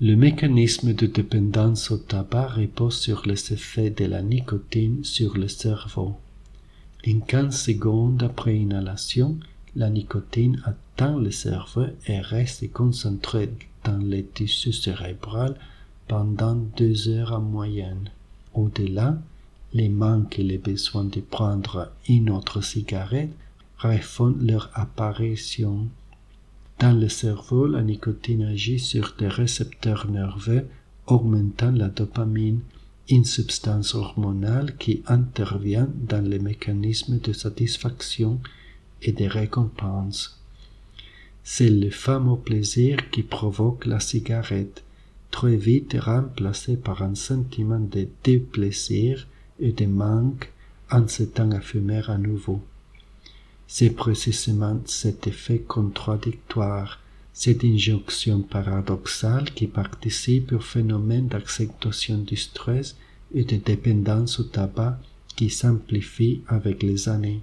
Le 0.00 0.16
mécanisme 0.16 0.92
de 0.92 1.06
dépendance 1.06 1.92
au 1.92 1.98
tabac 1.98 2.48
repose 2.48 2.98
sur 2.98 3.22
les 3.26 3.52
effets 3.52 3.90
de 3.90 4.06
la 4.06 4.22
nicotine 4.22 5.04
sur 5.04 5.38
le 5.38 5.46
cerveau. 5.46 6.16
En 7.06 7.20
15 7.20 7.56
secondes 7.56 8.24
après 8.24 8.56
inhalation, 8.56 9.38
la 9.76 9.90
nicotine 9.90 10.60
atteint 10.64 11.16
le 11.16 11.30
cerveau 11.30 11.86
et 12.08 12.18
reste 12.18 12.72
concentrée 12.72 13.50
dans 13.84 13.98
les 13.98 14.24
tissus 14.24 14.72
cérébraux 14.72 15.54
pendant 16.08 16.56
deux 16.76 17.08
heures 17.08 17.32
en 17.32 17.40
moyenne. 17.40 18.10
Au-delà, 18.52 19.16
les 19.74 19.90
manques 19.90 20.40
et 20.40 20.42
les 20.42 20.58
besoins 20.58 21.04
de 21.04 21.20
prendre 21.20 21.92
une 22.08 22.30
autre 22.30 22.62
cigarette 22.62 23.30
refont 23.78 24.34
leur 24.40 24.70
apparition 24.74 25.86
dans 26.84 26.92
le 26.92 27.08
cerveau, 27.08 27.66
la 27.66 27.82
nicotine 27.82 28.42
agit 28.42 28.78
sur 28.78 29.14
des 29.18 29.28
récepteurs 29.28 30.06
nerveux, 30.10 30.66
augmentant 31.06 31.70
la 31.70 31.88
dopamine, 31.88 32.60
une 33.08 33.24
substance 33.24 33.94
hormonale 33.94 34.76
qui 34.76 35.02
intervient 35.06 35.88
dans 35.94 36.22
les 36.22 36.38
mécanismes 36.38 37.20
de 37.20 37.32
satisfaction 37.32 38.38
et 39.00 39.12
de 39.12 39.24
récompense. 39.24 40.38
C'est 41.42 41.70
le 41.70 41.88
fameux 41.88 42.36
plaisir 42.36 43.08
qui 43.10 43.22
provoque 43.22 43.86
la 43.86 43.98
cigarette, 43.98 44.84
très 45.30 45.56
vite 45.56 45.96
remplacé 45.98 46.76
par 46.76 47.00
un 47.00 47.14
sentiment 47.14 47.80
de 47.80 48.08
déplaisir 48.24 49.26
et 49.58 49.72
de 49.72 49.86
manque 49.86 50.52
en 50.90 51.08
s'étant 51.08 51.50
à 51.52 51.62
fumer 51.62 52.02
à 52.08 52.18
nouveau. 52.18 52.60
C'est 53.66 53.90
précisément 53.90 54.80
cet 54.84 55.26
effet 55.26 55.58
contradictoire, 55.58 57.00
cette 57.32 57.64
injonction 57.64 58.42
paradoxale 58.42 59.50
qui 59.52 59.66
participe 59.66 60.52
au 60.52 60.60
phénomène 60.60 61.28
d'accentuation 61.28 62.18
du 62.18 62.36
stress 62.36 62.96
et 63.34 63.44
de 63.44 63.56
dépendance 63.56 64.38
au 64.38 64.44
tabac 64.44 65.00
qui 65.34 65.50
s'amplifie 65.50 66.42
avec 66.46 66.82
les 66.82 67.08
années. 67.08 67.40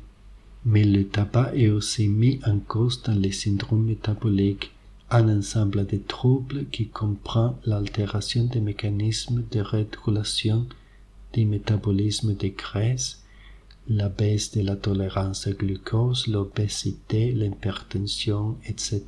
Mais 0.63 0.85
le 0.85 1.07
tabac 1.07 1.53
est 1.55 1.69
aussi 1.69 2.07
mis 2.07 2.39
en 2.45 2.59
cause 2.59 3.01
dans 3.03 3.19
les 3.19 3.31
syndromes 3.31 3.85
métaboliques, 3.85 4.71
un 5.09 5.27
ensemble 5.37 5.85
de 5.85 5.97
troubles 5.97 6.65
qui 6.71 6.87
comprend 6.87 7.59
l'altération 7.65 8.45
des 8.45 8.61
mécanismes 8.61 9.43
de 9.51 9.59
régulation 9.59 10.67
du 11.33 11.45
métabolisme 11.45 12.35
des 12.35 12.51
graisses, 12.51 13.20
la 13.87 14.09
baisse 14.09 14.51
de 14.51 14.61
la 14.61 14.75
tolérance 14.75 15.47
au 15.47 15.51
glucose, 15.51 16.27
l'obésité, 16.27 17.31
l'hypertension, 17.31 18.57
etc. 18.65 19.03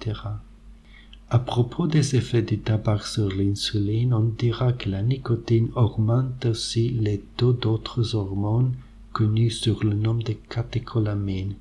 À 1.29 1.39
propos 1.39 1.87
des 1.87 2.15
effets 2.15 2.41
du 2.41 2.59
tabac 2.59 3.05
sur 3.05 3.29
l'insuline, 3.29 4.13
on 4.13 4.23
dira 4.37 4.73
que 4.73 4.89
la 4.89 5.01
nicotine 5.01 5.69
augmente 5.75 6.45
aussi 6.45 6.89
les 6.89 7.23
taux 7.37 7.53
d'autres 7.53 8.15
hormones 8.15 8.73
connues 9.13 9.51
sur 9.51 9.83
le 9.83 9.93
nom 9.93 10.15
de 10.15 10.33
catécholamines, 10.49 11.55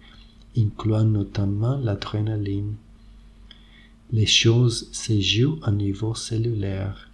incluant 0.57 1.04
notamment 1.04 1.76
l'adrénaline. 1.76 2.75
Les 4.11 4.26
choses 4.26 4.88
se 4.92 5.19
jouent 5.21 5.59
à 5.62 5.71
niveau 5.71 6.14
cellulaire. 6.14 7.11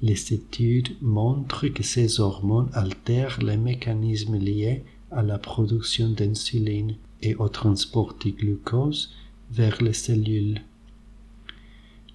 Les 0.00 0.32
études 0.32 0.96
montrent 1.02 1.68
que 1.68 1.82
ces 1.82 2.20
hormones 2.20 2.70
altèrent 2.72 3.42
les 3.42 3.58
mécanismes 3.58 4.38
liés 4.38 4.84
à 5.10 5.22
la 5.22 5.38
production 5.38 6.10
d'insuline 6.10 6.96
et 7.22 7.34
au 7.36 7.48
transport 7.48 8.14
du 8.14 8.32
glucose 8.32 9.14
vers 9.50 9.82
les 9.82 9.92
cellules. 9.92 10.60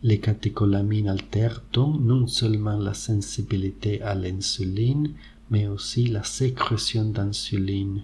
Les 0.04 0.20
catécholamines 0.20 1.10
altèrent 1.10 1.64
donc 1.74 2.00
non 2.02 2.28
seulement 2.28 2.78
la 2.78 2.94
sensibilité 2.94 4.02
à 4.02 4.16
l'insuline, 4.16 5.12
mais 5.50 5.68
aussi 5.68 6.08
la 6.08 6.24
sécrétion 6.24 7.06
d'insuline. 7.06 8.04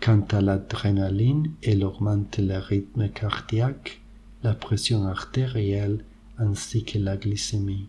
Quant 0.00 0.24
à 0.30 0.40
l'adrénaline, 0.40 1.50
elle 1.62 1.84
augmente 1.84 2.38
le 2.38 2.58
rythme 2.58 3.08
cardiaque, 3.08 4.02
la 4.42 4.54
pression 4.54 5.06
artérielle 5.06 6.04
ainsi 6.38 6.84
que 6.84 6.98
la 6.98 7.16
glycémie. 7.16 7.88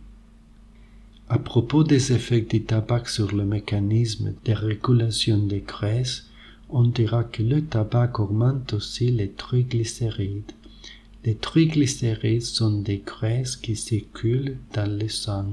À 1.27 1.39
propos 1.39 1.83
des 1.83 2.13
effets 2.13 2.41
du 2.41 2.61
tabac 2.61 3.07
sur 3.07 3.35
le 3.35 3.45
mécanisme 3.45 4.35
de 4.45 4.53
régulation 4.53 5.39
des 5.39 5.61
graisses, 5.61 6.27
on 6.69 6.83
dira 6.83 7.23
que 7.23 7.41
le 7.41 7.65
tabac 7.65 8.19
augmente 8.19 8.73
aussi 8.73 9.09
les 9.09 9.31
triglycérides. 9.31 10.51
Les 11.23 11.33
triglycérides 11.33 12.43
sont 12.43 12.79
des 12.79 12.99
graisses 12.99 13.55
qui 13.55 13.75
circulent 13.75 14.59
dans 14.73 14.99
le 14.99 15.07
sang. 15.07 15.47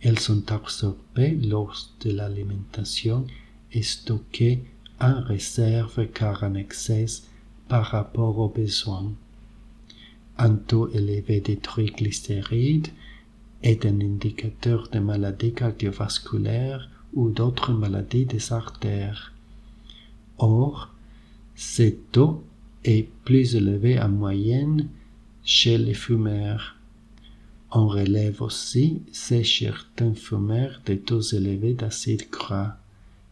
Elles 0.00 0.18
sont 0.18 0.50
absorbées 0.50 1.36
lors 1.36 1.76
de 2.00 2.12
l'alimentation 2.12 3.26
et 3.72 3.82
stockées 3.82 4.64
en 4.98 5.20
réserve 5.20 6.06
car 6.14 6.42
en 6.42 6.54
excès 6.54 7.04
par 7.68 7.84
rapport 7.84 8.38
aux 8.38 8.48
besoins. 8.48 9.12
Un 10.38 10.54
taux 10.54 10.88
élevé 10.88 11.42
de 11.42 11.54
triglycérides 11.54 12.88
est 13.62 13.84
un 13.84 14.00
indicateur 14.00 14.88
de 14.90 14.98
maladies 14.98 15.52
cardiovasculaires 15.52 16.88
ou 17.14 17.30
d'autres 17.30 17.72
maladies 17.72 18.26
des 18.26 18.52
artères. 18.52 19.32
Or, 20.38 20.92
ce 21.54 21.90
taux 22.12 22.42
est 22.84 23.08
plus 23.24 23.56
élevé 23.56 24.00
en 24.00 24.08
moyenne 24.08 24.88
chez 25.44 25.76
les 25.76 25.94
fumeurs. 25.94 26.76
On 27.72 27.86
relève 27.86 28.40
aussi 28.42 29.02
chez 29.12 29.44
certains 29.44 30.14
fumeurs 30.14 30.80
des 30.86 30.98
taux 30.98 31.20
élevés 31.20 31.74
d'acide 31.74 32.28
gras, 32.30 32.76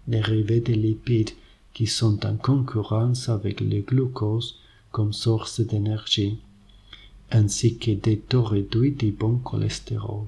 dérivés 0.07 0.61
des 0.61 0.75
lipides 0.75 1.31
qui 1.73 1.87
sont 1.87 2.25
en 2.27 2.37
concurrence 2.37 3.29
avec 3.29 3.61
le 3.61 3.81
glucose 3.81 4.59
comme 4.91 5.13
source 5.13 5.61
d'énergie 5.61 6.39
ainsi 7.31 7.77
que 7.77 7.91
des 7.91 8.19
taux 8.19 8.43
réduits 8.43 8.93
du 8.93 9.11
bon 9.11 9.37
cholestérol. 9.39 10.27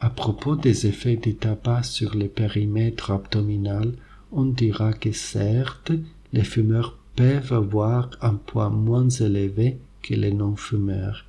À 0.00 0.10
propos 0.10 0.54
des 0.54 0.86
effets 0.86 1.16
du 1.16 1.34
tabac 1.34 1.82
sur 1.82 2.14
le 2.14 2.28
périmètre 2.28 3.10
abdominal, 3.10 3.94
on 4.30 4.44
dira 4.44 4.92
que 4.92 5.10
certes, 5.10 5.92
les 6.32 6.44
fumeurs 6.44 6.96
peuvent 7.16 7.52
avoir 7.52 8.10
un 8.20 8.34
poids 8.34 8.70
moins 8.70 9.08
élevé 9.08 9.78
que 10.02 10.14
les 10.14 10.32
non-fumeurs, 10.32 11.24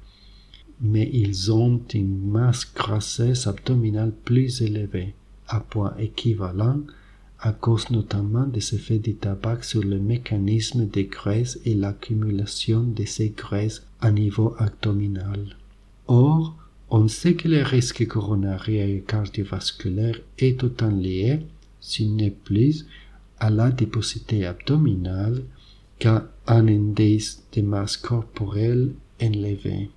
mais 0.82 1.10
ils 1.12 1.52
ont 1.52 1.82
une 1.94 2.30
masse 2.30 2.72
grasseuse 2.74 3.48
abdominale 3.48 4.12
plus 4.24 4.62
élevée, 4.62 5.16
à 5.48 5.62
poids 5.62 5.96
équivalent 6.00 6.82
à 7.42 7.54
cause 7.54 7.90
notamment 7.90 8.46
des 8.46 8.76
effets 8.76 9.00
du 9.00 9.16
tabac 9.16 9.64
sur 9.64 9.82
le 9.82 10.00
mécanisme 10.00 10.86
des 10.86 11.06
graisses 11.06 11.60
et 11.66 11.74
l'accumulation 11.74 12.84
de 12.84 13.06
ces 13.06 13.30
graisses 13.30 13.84
à 14.02 14.12
niveau 14.12 14.56
abdominal. 14.58 15.56
Or, 16.08 16.56
on 16.90 17.08
sait 17.08 17.36
que 17.36 17.48
le 17.48 17.62
risque 17.62 18.06
coronarien 18.08 18.88
et 18.88 19.04
cardiovasculaire 19.08 20.20
est 20.38 20.64
autant 20.64 20.90
lié, 20.90 21.40
s'il 21.80 22.16
n'est 22.16 22.32
plus, 22.32 22.86
à 23.40 23.50
la 23.50 23.72
déposité 23.72 24.46
abdominale 24.46 25.44
qu'à 25.98 26.28
un 26.48 26.68
indice 26.68 27.44
de 27.54 27.62
masse 27.62 27.96
corporelle 27.96 28.92
élevé. 29.20 29.90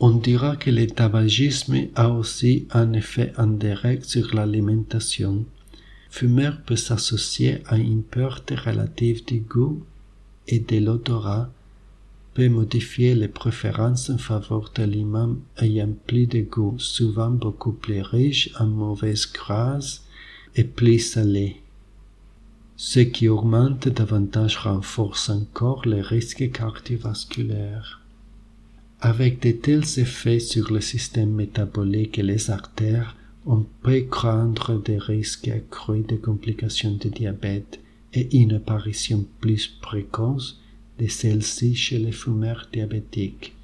On 0.00 0.10
dira 0.10 0.56
que 0.56 0.70
le 0.70 0.86
tabagisme 0.86 1.88
a 1.94 2.10
aussi 2.10 2.66
un 2.70 2.92
effet 2.94 3.32
indirect 3.36 4.04
sur 4.04 4.34
l'alimentation 4.34 5.44
fumeur 6.14 6.60
peut 6.64 6.76
s'associer 6.76 7.58
à 7.66 7.76
une 7.76 8.04
perte 8.04 8.50
relative 8.50 9.24
du 9.24 9.40
goût 9.40 9.82
et 10.46 10.60
de 10.60 10.78
l'odorat, 10.78 11.50
peut 12.34 12.48
modifier 12.48 13.16
les 13.16 13.26
préférences 13.26 14.10
en 14.10 14.18
faveur 14.18 14.70
d'aliments 14.76 15.34
ayant 15.58 15.92
plus 16.06 16.28
de 16.28 16.42
goût, 16.42 16.76
souvent 16.78 17.30
beaucoup 17.30 17.72
plus 17.72 18.00
riches 18.00 18.50
en 18.60 18.66
mauvaises 18.66 19.26
grâces 19.32 20.04
et 20.54 20.62
plus 20.62 21.00
salés. 21.00 21.56
Ce 22.76 23.00
qui 23.00 23.26
augmente 23.28 23.88
davantage 23.88 24.58
renforce 24.58 25.30
encore 25.30 25.84
les 25.84 26.00
risques 26.00 26.52
cardiovasculaires. 26.52 28.02
Avec 29.00 29.42
de 29.42 29.50
tels 29.50 29.98
effets 29.98 30.38
sur 30.38 30.72
le 30.72 30.80
système 30.80 31.32
métabolique 31.32 32.20
et 32.20 32.22
les 32.22 32.50
artères, 32.50 33.16
on 33.46 33.64
peut 33.82 34.06
craindre 34.10 34.80
des 34.80 34.98
risques 34.98 35.48
accrus 35.48 36.06
de 36.06 36.16
complications 36.16 36.96
de 36.96 37.08
diabète 37.08 37.80
et 38.14 38.36
une 38.38 38.54
apparition 38.54 39.26
plus 39.40 39.66
précoce 39.66 40.60
de 40.98 41.06
celle-ci 41.06 41.74
chez 41.74 41.98
les 41.98 42.12
fumeurs 42.12 42.68
diabétiques. 42.72 43.54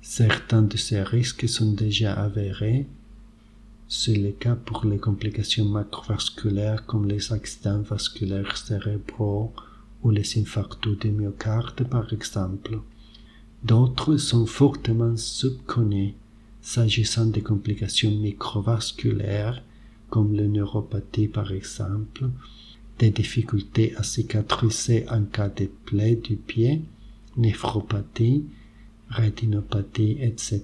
Certains 0.00 0.62
de 0.62 0.76
ces 0.76 1.02
risques 1.02 1.48
sont 1.48 1.72
déjà 1.72 2.14
avérés. 2.14 2.86
C'est 3.88 4.16
le 4.16 4.30
cas 4.30 4.54
pour 4.54 4.86
les 4.86 4.98
complications 4.98 5.66
macrovasculaires 5.66 6.86
comme 6.86 7.06
les 7.06 7.32
accidents 7.32 7.82
vasculaires 7.82 8.56
cérébraux 8.56 9.52
ou 10.02 10.10
les 10.10 10.38
infarctus 10.38 10.98
de 10.98 11.10
myocarde 11.10 11.86
par 11.88 12.10
exemple. 12.12 12.78
D'autres 13.62 14.16
sont 14.16 14.46
fortement 14.46 15.16
subconnus 15.16 16.14
s'agissant 16.68 17.24
des 17.24 17.40
complications 17.40 18.10
microvasculaires, 18.10 19.62
comme 20.10 20.34
la 20.36 20.46
neuropathie 20.46 21.26
par 21.26 21.50
exemple, 21.50 22.28
des 22.98 23.08
difficultés 23.08 23.96
à 23.96 24.02
cicatriser 24.02 25.08
en 25.08 25.24
cas 25.24 25.48
de 25.48 25.70
plaie 25.86 26.16
du 26.16 26.36
pied, 26.36 26.82
néphropathie, 27.38 28.44
rétinopathie, 29.08 30.18
etc. 30.20 30.60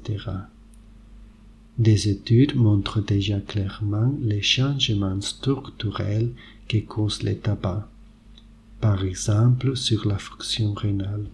Des 1.78 2.10
études 2.10 2.54
montrent 2.54 3.00
déjà 3.00 3.40
clairement 3.40 4.14
les 4.20 4.42
changements 4.42 5.22
structurels 5.22 6.32
que 6.68 6.80
cause 6.80 7.22
le 7.22 7.34
tabac, 7.34 7.88
par 8.78 9.04
exemple 9.04 9.74
sur 9.74 10.06
la 10.06 10.18
fonction 10.18 10.74
rénale. 10.74 11.28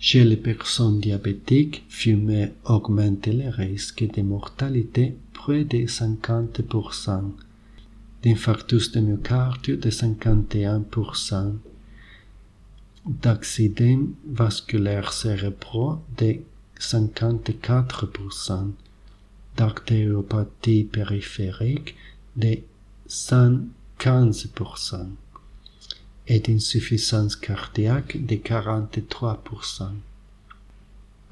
Chez 0.00 0.22
les 0.22 0.36
personnes 0.36 1.00
diabétiques, 1.00 1.84
fumer 1.88 2.52
augmente 2.64 3.26
le 3.26 3.48
risque 3.48 4.08
de 4.08 4.22
mortalité 4.22 5.16
près 5.32 5.64
de 5.64 5.88
50%, 5.88 7.32
d'infarctus 8.22 8.92
de 8.92 9.00
myocardio 9.00 9.74
de 9.74 9.90
51%, 9.90 11.54
d'accidents 13.06 14.06
vasculaires 14.24 15.12
cérébraux 15.12 15.98
de 16.16 16.36
54%, 16.78 18.70
d'artériopathie 19.56 20.84
périphérique 20.84 21.96
de 22.36 22.58
115% 23.08 25.08
et 26.28 26.40
d'insuffisance 26.40 27.36
cardiaque 27.36 28.24
de 28.24 28.36
43%. 28.36 29.88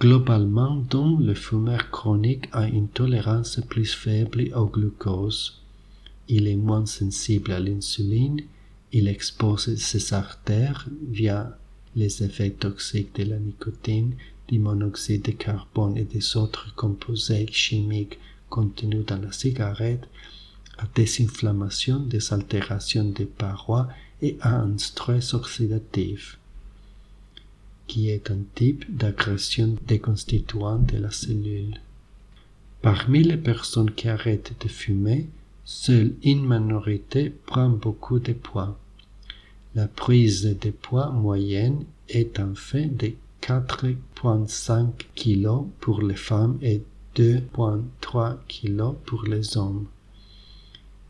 Globalement, 0.01 0.77
donc, 0.77 1.21
le 1.21 1.35
fumeur 1.35 1.91
chronique 1.91 2.49
a 2.53 2.67
une 2.67 2.89
tolérance 2.89 3.61
plus 3.69 3.93
faible 3.93 4.51
au 4.55 4.67
glucose. 4.67 5.61
Il 6.29 6.49
est 6.49 6.57
moins 6.57 6.87
sensible 6.87 7.53
à 7.53 7.61
l'insuline, 7.61 8.41
il 8.93 9.09
expose 9.09 9.77
ses 9.77 10.15
artères 10.15 10.87
via 11.11 11.57
les 11.95 12.23
effets 12.23 12.51
toxiques 12.51 13.15
de 13.17 13.25
la 13.25 13.39
nicotine, 13.39 14.15
du 14.49 14.59
monoxyde 14.59 15.23
de 15.23 15.33
carbone 15.33 15.97
et 15.97 16.05
des 16.05 16.37
autres 16.37 16.75
composés 16.75 17.47
chimiques 17.51 18.19
contenus 18.49 19.05
dans 19.05 19.21
la 19.21 19.33
cigarette 19.33 20.07
à 20.79 20.85
des 20.95 21.23
inflammations, 21.23 22.01
des 22.01 22.33
altérations 22.33 23.05
des 23.05 23.25
parois 23.25 23.89
et 24.23 24.37
à 24.41 24.57
un 24.61 24.79
stress 24.79 25.35
oxydatif, 25.35 26.39
qui 27.87 28.11
est 28.11 28.31
un 28.31 28.41
type 28.55 28.85
d'agression 28.97 29.77
des 29.87 29.99
de 29.99 30.99
la 30.99 31.11
cellule. 31.11 31.81
Parmi 32.83 33.23
les 33.23 33.37
personnes 33.37 33.91
qui 33.91 34.09
arrêtent 34.09 34.55
de 34.61 34.69
fumer, 34.69 35.29
seule 35.65 36.15
une 36.23 36.43
minorité 36.43 37.31
prend 37.31 37.69
beaucoup 37.69 38.19
de 38.19 38.33
poids. 38.33 38.79
La 39.75 39.89
prise 39.89 40.57
de 40.61 40.71
poids 40.71 41.11
moyenne 41.11 41.85
est 42.09 42.39
en 42.41 42.55
fait 42.55 42.87
de 42.87 43.13
4,5 43.43 44.91
kg 45.15 45.67
pour 45.81 46.03
les 46.03 46.17
femmes 46.17 46.59
et 46.63 46.83
2,3 47.17 48.37
kg 48.49 48.95
pour 49.05 49.25
les 49.25 49.57
hommes 49.57 49.87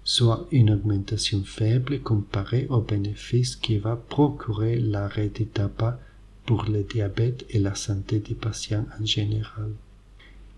soit 0.06 0.46
une 0.52 0.70
augmentation 0.70 1.42
faible 1.42 2.00
comparée 2.00 2.68
aux 2.70 2.80
bénéfices 2.80 3.56
qui 3.56 3.76
va 3.76 3.96
procurer 3.96 4.78
l'arrêt 4.78 5.28
du 5.28 5.46
tabac 5.46 5.98
pour 6.46 6.66
le 6.66 6.84
diabète 6.84 7.44
et 7.50 7.58
la 7.58 7.74
santé 7.74 8.20
des 8.20 8.36
patients 8.36 8.86
en 9.00 9.04
général. 9.04 9.72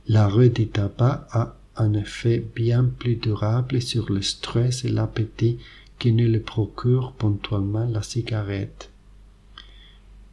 L'arrêt 0.06 0.50
du 0.50 0.68
tabac 0.68 1.26
a 1.30 1.56
un 1.76 1.94
effet 1.94 2.44
bien 2.54 2.84
plus 2.84 3.16
durable 3.16 3.80
sur 3.80 4.12
le 4.12 4.20
stress 4.20 4.84
et 4.84 4.90
l'appétit 4.90 5.56
que 5.98 6.10
ne 6.10 6.26
le 6.26 6.40
procure 6.40 7.12
ponctuellement 7.12 7.86
la 7.86 8.02
cigarette. 8.02 8.90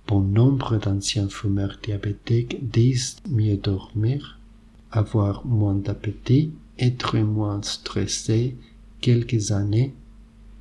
Bon 0.07 0.19
nombre 0.19 0.75
d'anciens 0.77 1.29
fumeurs 1.29 1.77
diabétiques 1.81 2.69
disent 2.69 3.15
mieux 3.29 3.55
dormir, 3.55 4.39
avoir 4.91 5.45
moins 5.45 5.75
d'appétit, 5.75 6.51
être 6.77 7.17
moins 7.19 7.61
stressé 7.63 8.57
quelques 9.05 9.51
années, 9.51 9.93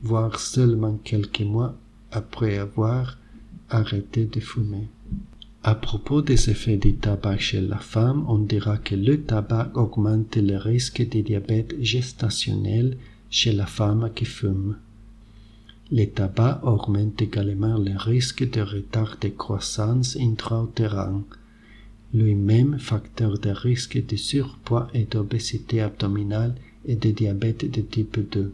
voire 0.02 0.38
seulement 0.38 0.98
quelques 1.02 1.40
mois 1.54 1.74
après 2.12 2.58
avoir 2.58 3.18
arrêté 3.70 4.26
de 4.26 4.38
fumer. 4.38 4.88
À 5.62 5.74
propos 5.74 6.20
des 6.20 6.50
effets 6.50 6.76
du 6.76 6.92
tabac 6.96 7.38
chez 7.38 7.62
la 7.62 7.78
femme, 7.78 8.22
on 8.28 8.36
dira 8.36 8.76
que 8.76 8.96
le 8.96 9.22
tabac 9.22 9.70
augmente 9.74 10.36
le 10.36 10.58
risque 10.58 11.00
de 11.08 11.22
diabète 11.22 11.74
gestationnel 11.80 12.98
chez 13.30 13.52
la 13.52 13.64
femme 13.64 14.10
qui 14.14 14.26
fume. 14.26 14.76
Le 15.90 16.04
tabac 16.04 16.60
augmente 16.64 17.22
également 17.22 17.78
le 17.78 17.96
risque 17.96 18.44
de 18.50 18.60
retard 18.60 19.16
de 19.22 19.28
croissance 19.28 20.18
intra-utérin, 20.20 21.24
lui-même 22.12 22.78
facteur 22.78 23.38
de 23.38 23.48
risque 23.48 24.04
de 24.06 24.16
surpoids 24.16 24.88
et 24.92 25.04
d'obésité 25.04 25.80
abdominale 25.80 26.56
et 26.86 26.96
de 26.96 27.10
diabète 27.10 27.70
de 27.70 27.80
type 27.80 28.18
2. 28.30 28.52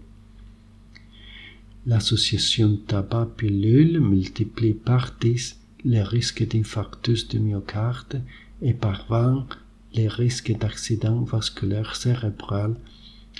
L'association 1.86 2.78
tabac-pilule 2.86 4.00
multiplie 4.00 4.74
par 4.74 5.16
10 5.20 5.56
les 5.84 6.02
risques 6.02 6.46
d'infarctus 6.46 7.26
du 7.28 7.40
myocarde 7.40 8.22
et 8.60 8.74
par 8.74 9.06
20 9.08 9.46
les 9.94 10.08
risques 10.08 10.56
d'accident 10.56 11.22
vasculaire 11.22 11.96
cérébral 11.96 12.76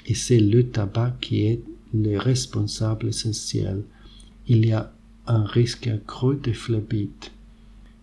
et 0.06 0.14
c'est 0.14 0.40
le 0.40 0.68
tabac 0.68 1.16
qui 1.20 1.42
est 1.42 1.60
le 1.92 2.18
responsable 2.18 3.08
essentiel. 3.08 3.82
Il 4.46 4.64
y 4.66 4.72
a 4.72 4.92
un 5.26 5.44
risque 5.44 5.86
accru 5.86 6.36
de 6.36 6.52
phlébite. 6.52 7.32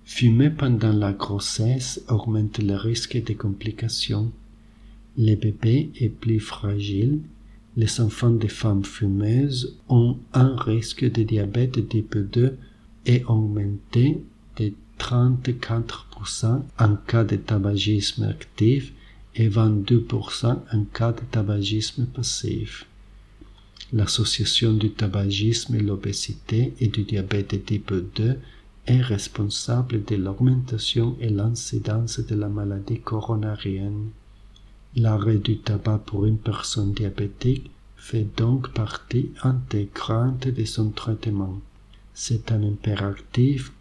Fumer 0.05 0.49
pendant 0.49 0.93
la 0.93 1.11
grossesse 1.11 2.01
augmente 2.07 2.59
le 2.59 2.75
risque 2.75 3.21
de 3.21 3.33
complications. 3.33 4.31
Les 5.17 5.35
bébés 5.35 5.89
est 5.99 6.09
plus 6.09 6.39
fragile. 6.39 7.21
Les 7.75 8.01
enfants 8.01 8.29
des 8.29 8.47
femmes 8.47 8.85
fumeuses 8.85 9.75
ont 9.89 10.17
un 10.33 10.55
risque 10.55 11.11
de 11.11 11.23
diabète 11.23 11.89
type 11.89 12.17
2 12.17 12.55
est 13.07 13.25
augmenté 13.25 14.21
de 14.57 14.73
34% 14.99 16.61
en 16.77 16.95
cas 16.95 17.23
de 17.23 17.35
tabagisme 17.35 18.23
actif 18.23 18.93
et 19.35 19.49
22% 19.49 20.57
en 20.71 20.83
cas 20.85 21.13
de 21.13 21.21
tabagisme 21.31 22.05
passif. 22.05 22.85
L'association 23.93 24.73
du 24.73 24.91
tabagisme 24.91 25.75
et 25.75 25.81
l'obésité 25.81 26.73
et 26.79 26.89
du 26.89 27.03
diabète 27.03 27.65
type 27.65 27.93
2 28.15 28.37
est 28.85 29.01
responsable 29.01 30.03
de 30.03 30.15
l'augmentation 30.15 31.15
et 31.19 31.29
l'incidence 31.29 32.19
de 32.19 32.35
la 32.35 32.49
maladie 32.49 32.99
coronarienne. 32.99 34.09
L'arrêt 34.99 35.37
du 35.37 35.59
tabac 35.59 35.99
pour 36.07 36.25
une 36.25 36.39
personne 36.39 36.91
diabétique 36.91 37.69
fait 37.97 38.25
donc 38.35 38.73
partie 38.73 39.29
intégrante 39.43 40.47
de 40.47 40.65
son 40.65 40.89
traitement. 40.89 41.61
C'est 42.15 42.51
un 42.51 42.63
impératif 42.63 43.71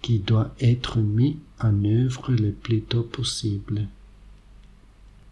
qui 0.00 0.20
doit 0.20 0.54
être 0.58 1.00
mis 1.00 1.36
en 1.60 1.84
œuvre 1.84 2.32
le 2.32 2.52
plus 2.52 2.80
tôt 2.80 3.02
possible. 3.02 3.88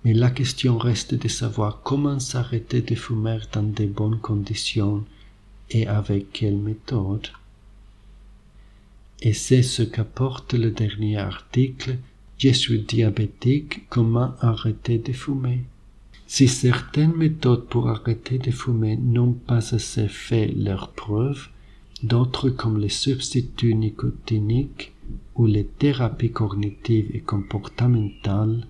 Mais 0.05 0.13
la 0.13 0.29
question 0.29 0.77
reste 0.77 1.15
de 1.15 1.29
savoir 1.29 1.81
comment 1.83 2.19
s'arrêter 2.19 2.83
de 2.83 2.95
fumer 2.95 3.39
dans 3.55 3.63
de 3.63 3.87
bonnes 3.87 4.19
conditions 4.19 5.03
et 5.71 5.87
avec 5.87 6.31
quelle 6.31 6.59
méthode. 6.59 7.29
Et 9.23 9.33
c'est 9.33 9.63
ce 9.63 9.83
qu'apporte 9.83 10.53
le 10.53 10.71
dernier 10.73 11.17
article 11.17 11.97
Je 12.39 12.51
suis 12.51 12.81
diabétique, 12.81 13.89
comment 13.89 14.35
arrêter 14.41 14.99
de 14.99 15.13
fumer? 15.13 15.65
Si 16.27 16.49
certaines 16.49 17.15
méthodes 17.15 17.67
pour 17.67 17.89
arrêter 17.89 18.39
de 18.39 18.51
fumer 18.51 18.97
n'ont 18.97 19.33
pas 19.33 19.75
assez 19.75 20.09
fait 20.09 20.49
leur 20.49 20.93
preuve, 20.93 21.49
D'autres 22.03 22.51
comme 22.51 22.79
les 22.79 22.91
substituts 22.91 23.75
nicotiniques 23.75 24.93
ou 25.35 25.47
les 25.47 25.65
thérapies 25.65 26.31
cognitives 26.31 27.11
et 27.15 27.21
comportementales 27.21 28.67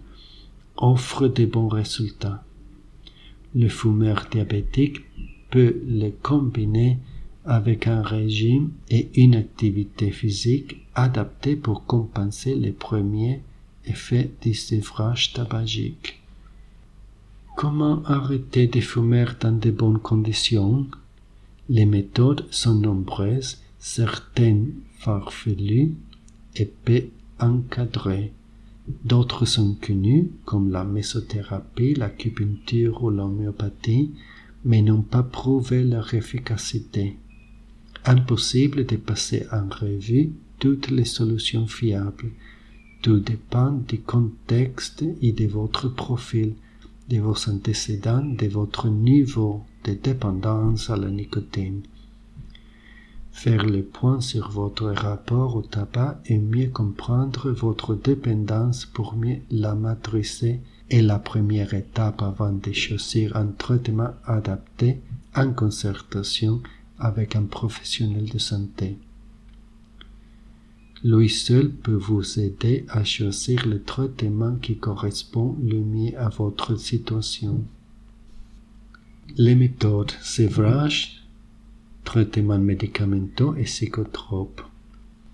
offrent 0.77 1.27
de 1.27 1.45
bons 1.45 1.67
résultats. 1.67 2.45
Le 3.55 3.69
fumeur 3.69 4.29
diabétique 4.31 5.01
peut 5.51 5.77
les 5.89 6.13
combiner 6.13 6.99
avec 7.45 7.89
un 7.89 8.03
régime 8.03 8.71
et 8.91 9.09
une 9.17 9.35
activité 9.35 10.13
physique 10.13 10.87
adaptée 10.95 11.57
pour 11.57 11.85
compenser 11.85 12.55
les 12.55 12.73
premiers 12.73 13.41
effets 13.87 14.31
du 14.43 14.55
sevrage 14.55 15.33
tabagique. 15.33 16.21
Comment 17.57 18.03
arrêter 18.05 18.67
de 18.67 18.81
fumer 18.81 19.27
dans 19.41 19.59
de 19.59 19.71
bonnes 19.71 19.99
conditions? 19.99 20.87
Les 21.69 21.87
méthodes 21.87 22.47
sont 22.51 22.75
nombreuses, 22.75 23.59
certaines 23.79 24.73
farfelues 24.99 25.95
et 26.55 26.67
peu 26.67 27.05
encadrées. 27.41 28.33
D'autres 29.05 29.47
sont 29.47 29.75
connues, 29.75 30.31
comme 30.45 30.71
la 30.71 30.85
mésothérapie, 30.85 31.95
l'acupuncture 31.95 33.03
ou 33.03 33.11
l'homéopathie, 33.11 34.13
mais 34.65 34.83
n'ont 34.83 35.03
pas 35.03 35.23
prouvé 35.23 35.83
leur 35.83 36.15
efficacité. 36.15 37.17
Impossible 38.05 38.87
de 38.87 38.97
passer 38.97 39.47
en 39.51 39.69
revue 39.69 40.31
toutes 40.61 40.91
les 40.91 41.05
solutions 41.05 41.67
fiables. 41.67 42.31
Tout 43.07 43.21
dépend 43.21 43.71
du 43.71 44.01
contexte 44.01 45.05
et 45.23 45.31
de 45.31 45.47
votre 45.47 45.89
profil, 45.89 46.55
de 47.09 47.21
vos 47.21 47.49
antécédents, 47.49 48.25
de 48.25 48.49
votre 48.49 48.89
niveau 48.89 49.63
de 49.85 49.93
dépendance 49.93 50.91
à 50.91 50.97
la 50.97 51.09
nicotine. 51.09 51.83
Faire 53.31 53.65
le 53.65 53.85
point 53.85 54.21
sur 54.21 54.51
votre 54.51 54.87
rapport 54.87 55.55
au 55.55 55.63
tabac 55.63 56.21
et 56.27 56.37
mieux 56.37 56.67
comprendre 56.67 57.53
votre 57.53 57.95
dépendance 57.95 58.87
pour 58.87 59.15
mieux 59.15 59.39
la 59.53 59.77
maîtriser 59.77 60.61
est 60.91 61.03
la 61.03 61.21
première 61.21 61.75
étape 61.75 62.23
avant 62.23 62.51
de 62.51 62.73
choisir 62.73 63.37
un 63.37 63.53
traitement 63.57 64.15
adapté 64.25 65.01
en 65.37 65.53
concertation 65.53 66.61
avec 66.99 67.37
un 67.37 67.45
professionnel 67.45 68.29
de 68.29 68.39
santé. 68.39 68.99
Lui 71.09 71.29
seul 71.29 71.71
peut 71.71 71.95
vous 71.95 72.41
aider 72.41 72.85
à 72.89 73.05
choisir 73.05 73.65
le 73.65 73.81
traitement 73.81 74.57
qui 74.57 74.77
correspond 74.77 75.57
le 75.63 75.79
mieux 75.79 76.19
à 76.19 76.31
votre 76.31 76.75
situation. 76.75 77.63
Les 79.37 79.55
méthodes 79.55 80.11
sévrage, 80.21 81.25
traitement 82.03 82.59
médicamenteux 82.59 83.55
et 83.57 83.63
psychotrope. 83.63 84.63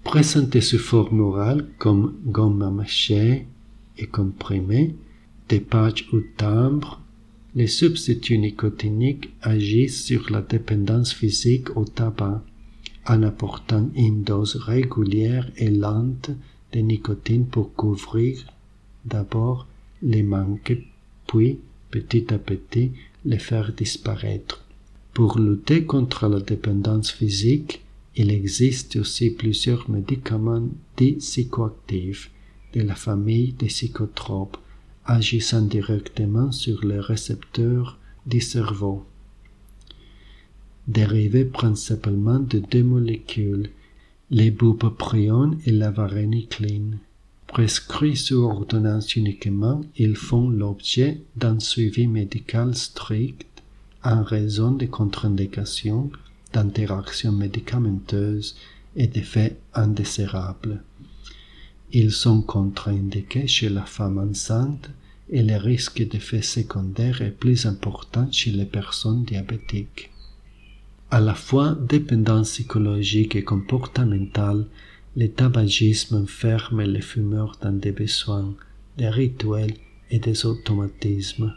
Présentées 0.04 0.60
sous 0.60 0.78
forme 0.78 1.20
orale 1.20 1.66
comme 1.78 2.16
gomme 2.26 2.60
à 2.60 2.70
mâcher 2.70 3.46
et 3.96 4.06
comprimé, 4.06 4.94
des 5.48 5.60
patchs 5.60 6.06
ou 6.12 6.20
timbres, 6.36 7.00
les 7.54 7.66
substituts 7.66 8.36
nicotiniques 8.36 9.30
agissent 9.40 10.04
sur 10.04 10.30
la 10.30 10.42
dépendance 10.42 11.14
physique 11.14 11.74
au 11.78 11.86
tabac 11.86 12.44
en 13.06 13.22
apportant 13.22 13.88
une 13.94 14.22
dose 14.22 14.56
régulière 14.56 15.50
et 15.56 15.70
lente 15.70 16.30
de 16.72 16.80
nicotine 16.80 17.46
pour 17.46 17.74
couvrir 17.74 18.44
d'abord 19.04 19.66
les 20.02 20.22
manques, 20.22 20.76
puis 21.26 21.58
petit 21.90 22.32
à 22.32 22.38
petit 22.38 22.92
les 23.24 23.38
faire 23.38 23.72
disparaître. 23.72 24.64
Pour 25.12 25.38
lutter 25.38 25.84
contre 25.84 26.28
la 26.28 26.40
dépendance 26.40 27.10
physique, 27.10 27.82
il 28.16 28.30
existe 28.30 28.96
aussi 28.96 29.30
plusieurs 29.30 29.90
médicaments 29.90 30.68
dits 30.96 31.14
psychoactifs 31.14 32.30
de 32.74 32.82
la 32.82 32.94
famille 32.94 33.52
des 33.52 33.66
psychotropes 33.66 34.56
agissant 35.04 35.62
directement 35.62 36.52
sur 36.52 36.84
les 36.84 37.00
récepteurs 37.00 37.98
du 38.26 38.40
cerveau. 38.40 39.04
Dérivés 40.88 41.44
principalement 41.44 42.40
de 42.40 42.58
deux 42.58 42.82
molécules, 42.82 43.70
les 44.30 44.50
bupropion 44.50 45.56
et 45.64 45.70
la 45.70 45.92
varenicline. 45.92 46.98
Prescrits 47.46 48.16
sous 48.16 48.42
ordonnance 48.42 49.14
uniquement, 49.14 49.82
ils 49.96 50.16
font 50.16 50.48
l'objet 50.50 51.20
d'un 51.36 51.60
suivi 51.60 52.08
médical 52.08 52.74
strict 52.74 53.62
en 54.02 54.24
raison 54.24 54.72
des 54.72 54.88
contre-indications, 54.88 56.10
d'interactions 56.52 57.32
médicamenteuses 57.32 58.56
et 58.96 59.06
d'effets 59.06 59.58
indésirables. 59.74 60.82
Ils 61.92 62.10
sont 62.10 62.42
contre-indiqués 62.42 63.46
chez 63.46 63.68
la 63.68 63.84
femme 63.84 64.18
enceinte 64.18 64.90
et 65.30 65.42
le 65.42 65.56
risque 65.58 66.02
d'effets 66.08 66.42
secondaires 66.42 67.22
est 67.22 67.30
plus 67.30 67.66
important 67.66 68.26
chez 68.32 68.50
les 68.50 68.66
personnes 68.66 69.24
diabétiques. 69.24 70.11
À 71.14 71.20
la 71.20 71.34
fois 71.34 71.76
dépendance 71.78 72.52
psychologique 72.52 73.36
et 73.36 73.44
comportementale, 73.44 74.64
le 75.14 75.28
tabagisme 75.28 76.22
enferme 76.22 76.80
les 76.84 77.02
fumeurs 77.02 77.58
dans 77.60 77.78
des 77.78 77.92
besoins, 77.92 78.54
des 78.96 79.10
rituels 79.10 79.74
et 80.10 80.18
des 80.18 80.46
automatismes. 80.46 81.52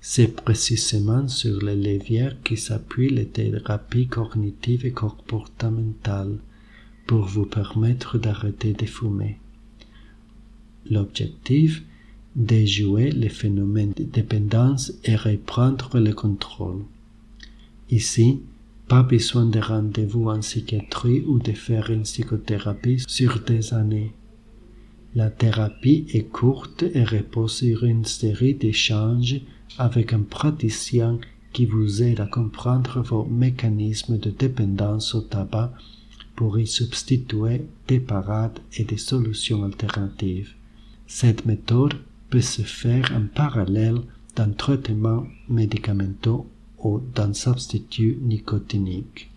C'est 0.00 0.34
précisément 0.42 1.28
sur 1.28 1.62
les 1.62 1.76
leviers 1.76 2.30
qui 2.42 2.56
s'appuient 2.56 3.14
les 3.14 3.28
thérapies 3.28 4.08
cognitives 4.08 4.84
et 4.84 4.90
comportementales 4.90 6.38
pour 7.06 7.26
vous 7.26 7.46
permettre 7.46 8.18
d'arrêter 8.18 8.72
de 8.72 8.86
fumer. 8.86 9.38
L'objectif 10.90 11.84
déjouer 12.34 13.12
les 13.12 13.28
phénomènes 13.28 13.92
de 13.96 14.02
dépendance 14.02 14.94
et 15.04 15.14
reprendre 15.14 16.00
le 16.00 16.12
contrôle. 16.12 16.82
Ici, 17.90 18.42
pas 18.86 19.02
besoin 19.02 19.46
de 19.46 19.60
rendez-vous 19.60 20.28
en 20.28 20.40
psychiatrie 20.40 21.22
ou 21.26 21.38
de 21.38 21.52
faire 21.52 21.90
une 21.90 22.02
psychothérapie 22.02 23.02
sur 23.06 23.40
des 23.40 23.72
années. 23.74 24.12
La 25.14 25.30
thérapie 25.30 26.06
est 26.12 26.30
courte 26.30 26.82
et 26.82 27.04
repose 27.04 27.56
sur 27.56 27.84
une 27.84 28.04
série 28.04 28.54
d'échanges 28.54 29.40
avec 29.78 30.12
un 30.12 30.20
praticien 30.20 31.18
qui 31.52 31.66
vous 31.66 32.02
aide 32.02 32.20
à 32.20 32.26
comprendre 32.26 33.02
vos 33.02 33.24
mécanismes 33.24 34.18
de 34.18 34.30
dépendance 34.30 35.14
au 35.14 35.22
tabac 35.22 35.72
pour 36.36 36.58
y 36.58 36.66
substituer 36.66 37.62
des 37.88 38.00
parades 38.00 38.60
et 38.76 38.84
des 38.84 38.98
solutions 38.98 39.64
alternatives. 39.64 40.54
Cette 41.06 41.46
méthode 41.46 41.94
peut 42.28 42.42
se 42.42 42.62
faire 42.62 43.10
en 43.16 43.26
parallèle 43.34 44.02
d'un 44.36 44.50
traitement 44.50 45.26
médicamenteux 45.48 46.44
ou 46.82 47.00
d'un 47.14 47.34
substitut 47.34 48.18
nicotinique. 48.22 49.30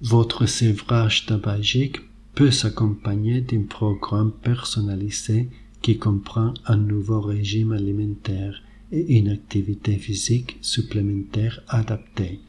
Votre 0.00 0.46
sévrage 0.46 1.26
tabagique 1.26 1.98
peut 2.34 2.50
s'accompagner 2.50 3.40
d'un 3.40 3.62
programme 3.62 4.32
personnalisé 4.32 5.48
qui 5.82 5.98
comprend 5.98 6.54
un 6.66 6.76
nouveau 6.76 7.20
régime 7.20 7.72
alimentaire 7.72 8.62
et 8.90 9.18
une 9.18 9.28
activité 9.28 9.96
physique 9.96 10.58
supplémentaire 10.60 11.60
adaptée, 11.68 12.40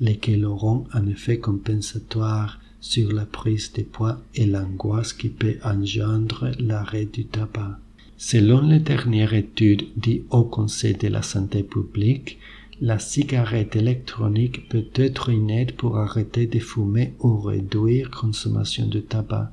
lesquels 0.00 0.44
auront 0.44 0.86
un 0.92 1.06
effet 1.06 1.38
compensatoire 1.38 2.60
sur 2.80 3.12
la 3.12 3.26
prise 3.26 3.72
de 3.72 3.82
poids 3.82 4.20
et 4.34 4.46
l'angoisse 4.46 5.12
qui 5.12 5.28
peut 5.28 5.56
engendrer 5.64 6.52
l'arrêt 6.58 7.06
du 7.06 7.24
tabac. 7.24 7.78
Selon 8.16 8.62
les 8.62 8.80
dernières 8.80 9.34
études 9.34 9.86
du 9.96 10.22
Haut 10.30 10.44
Conseil 10.44 10.94
de 10.94 11.08
la 11.08 11.22
santé 11.22 11.62
publique, 11.62 12.38
la 12.80 13.00
cigarette 13.00 13.74
électronique 13.74 14.68
peut 14.68 14.86
être 14.94 15.30
une 15.30 15.50
aide 15.50 15.72
pour 15.72 15.98
arrêter 15.98 16.46
de 16.46 16.60
fumer 16.60 17.14
ou 17.18 17.40
réduire 17.40 18.10
consommation 18.10 18.86
de 18.86 19.00
tabac. 19.00 19.52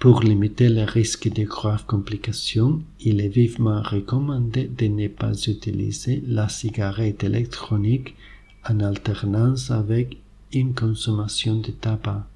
Pour 0.00 0.22
limiter 0.22 0.68
le 0.68 0.82
risque 0.84 1.32
de 1.32 1.44
graves 1.44 1.86
complications, 1.86 2.82
il 3.00 3.20
est 3.20 3.28
vivement 3.28 3.82
recommandé 3.82 4.68
de 4.68 4.86
ne 4.86 5.08
pas 5.08 5.32
utiliser 5.46 6.22
la 6.26 6.48
cigarette 6.48 7.22
électronique 7.22 8.16
en 8.68 8.80
alternance 8.80 9.70
avec 9.70 10.18
une 10.52 10.74
consommation 10.74 11.56
de 11.56 11.70
tabac. 11.70 12.26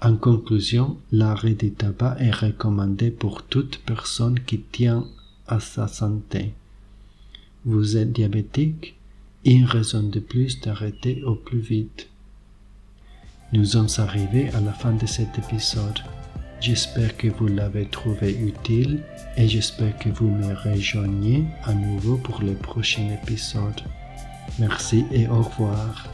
En 0.00 0.16
conclusion, 0.16 0.98
l'arrêt 1.10 1.54
du 1.54 1.72
tabac 1.72 2.16
est 2.18 2.34
recommandé 2.34 3.10
pour 3.10 3.44
toute 3.44 3.78
personne 3.86 4.40
qui 4.40 4.58
tient 4.60 5.06
à 5.46 5.60
sa 5.60 5.86
santé. 5.88 6.54
Vous 7.64 7.96
êtes 7.96 8.12
diabétique, 8.12 8.96
une 9.44 9.66
raison 9.66 10.02
de 10.02 10.18
plus 10.18 10.60
d'arrêter 10.60 11.22
au 11.22 11.36
plus 11.36 11.60
vite. 11.60 12.08
Nous 13.52 13.64
sommes 13.64 13.88
arrivés 13.98 14.48
à 14.48 14.60
la 14.60 14.72
fin 14.72 14.92
de 14.92 15.06
cet 15.06 15.38
épisode. 15.38 16.00
J'espère 16.60 17.16
que 17.16 17.28
vous 17.28 17.46
l'avez 17.46 17.86
trouvé 17.86 18.32
utile 18.34 19.00
et 19.36 19.46
j'espère 19.46 19.96
que 19.98 20.08
vous 20.08 20.28
me 20.28 20.54
rejoignez 20.54 21.44
à 21.62 21.72
nouveau 21.72 22.16
pour 22.16 22.42
le 22.42 22.54
prochain 22.54 23.08
épisode. 23.22 23.80
Merci 24.58 25.04
et 25.12 25.28
au 25.28 25.42
revoir. 25.42 26.08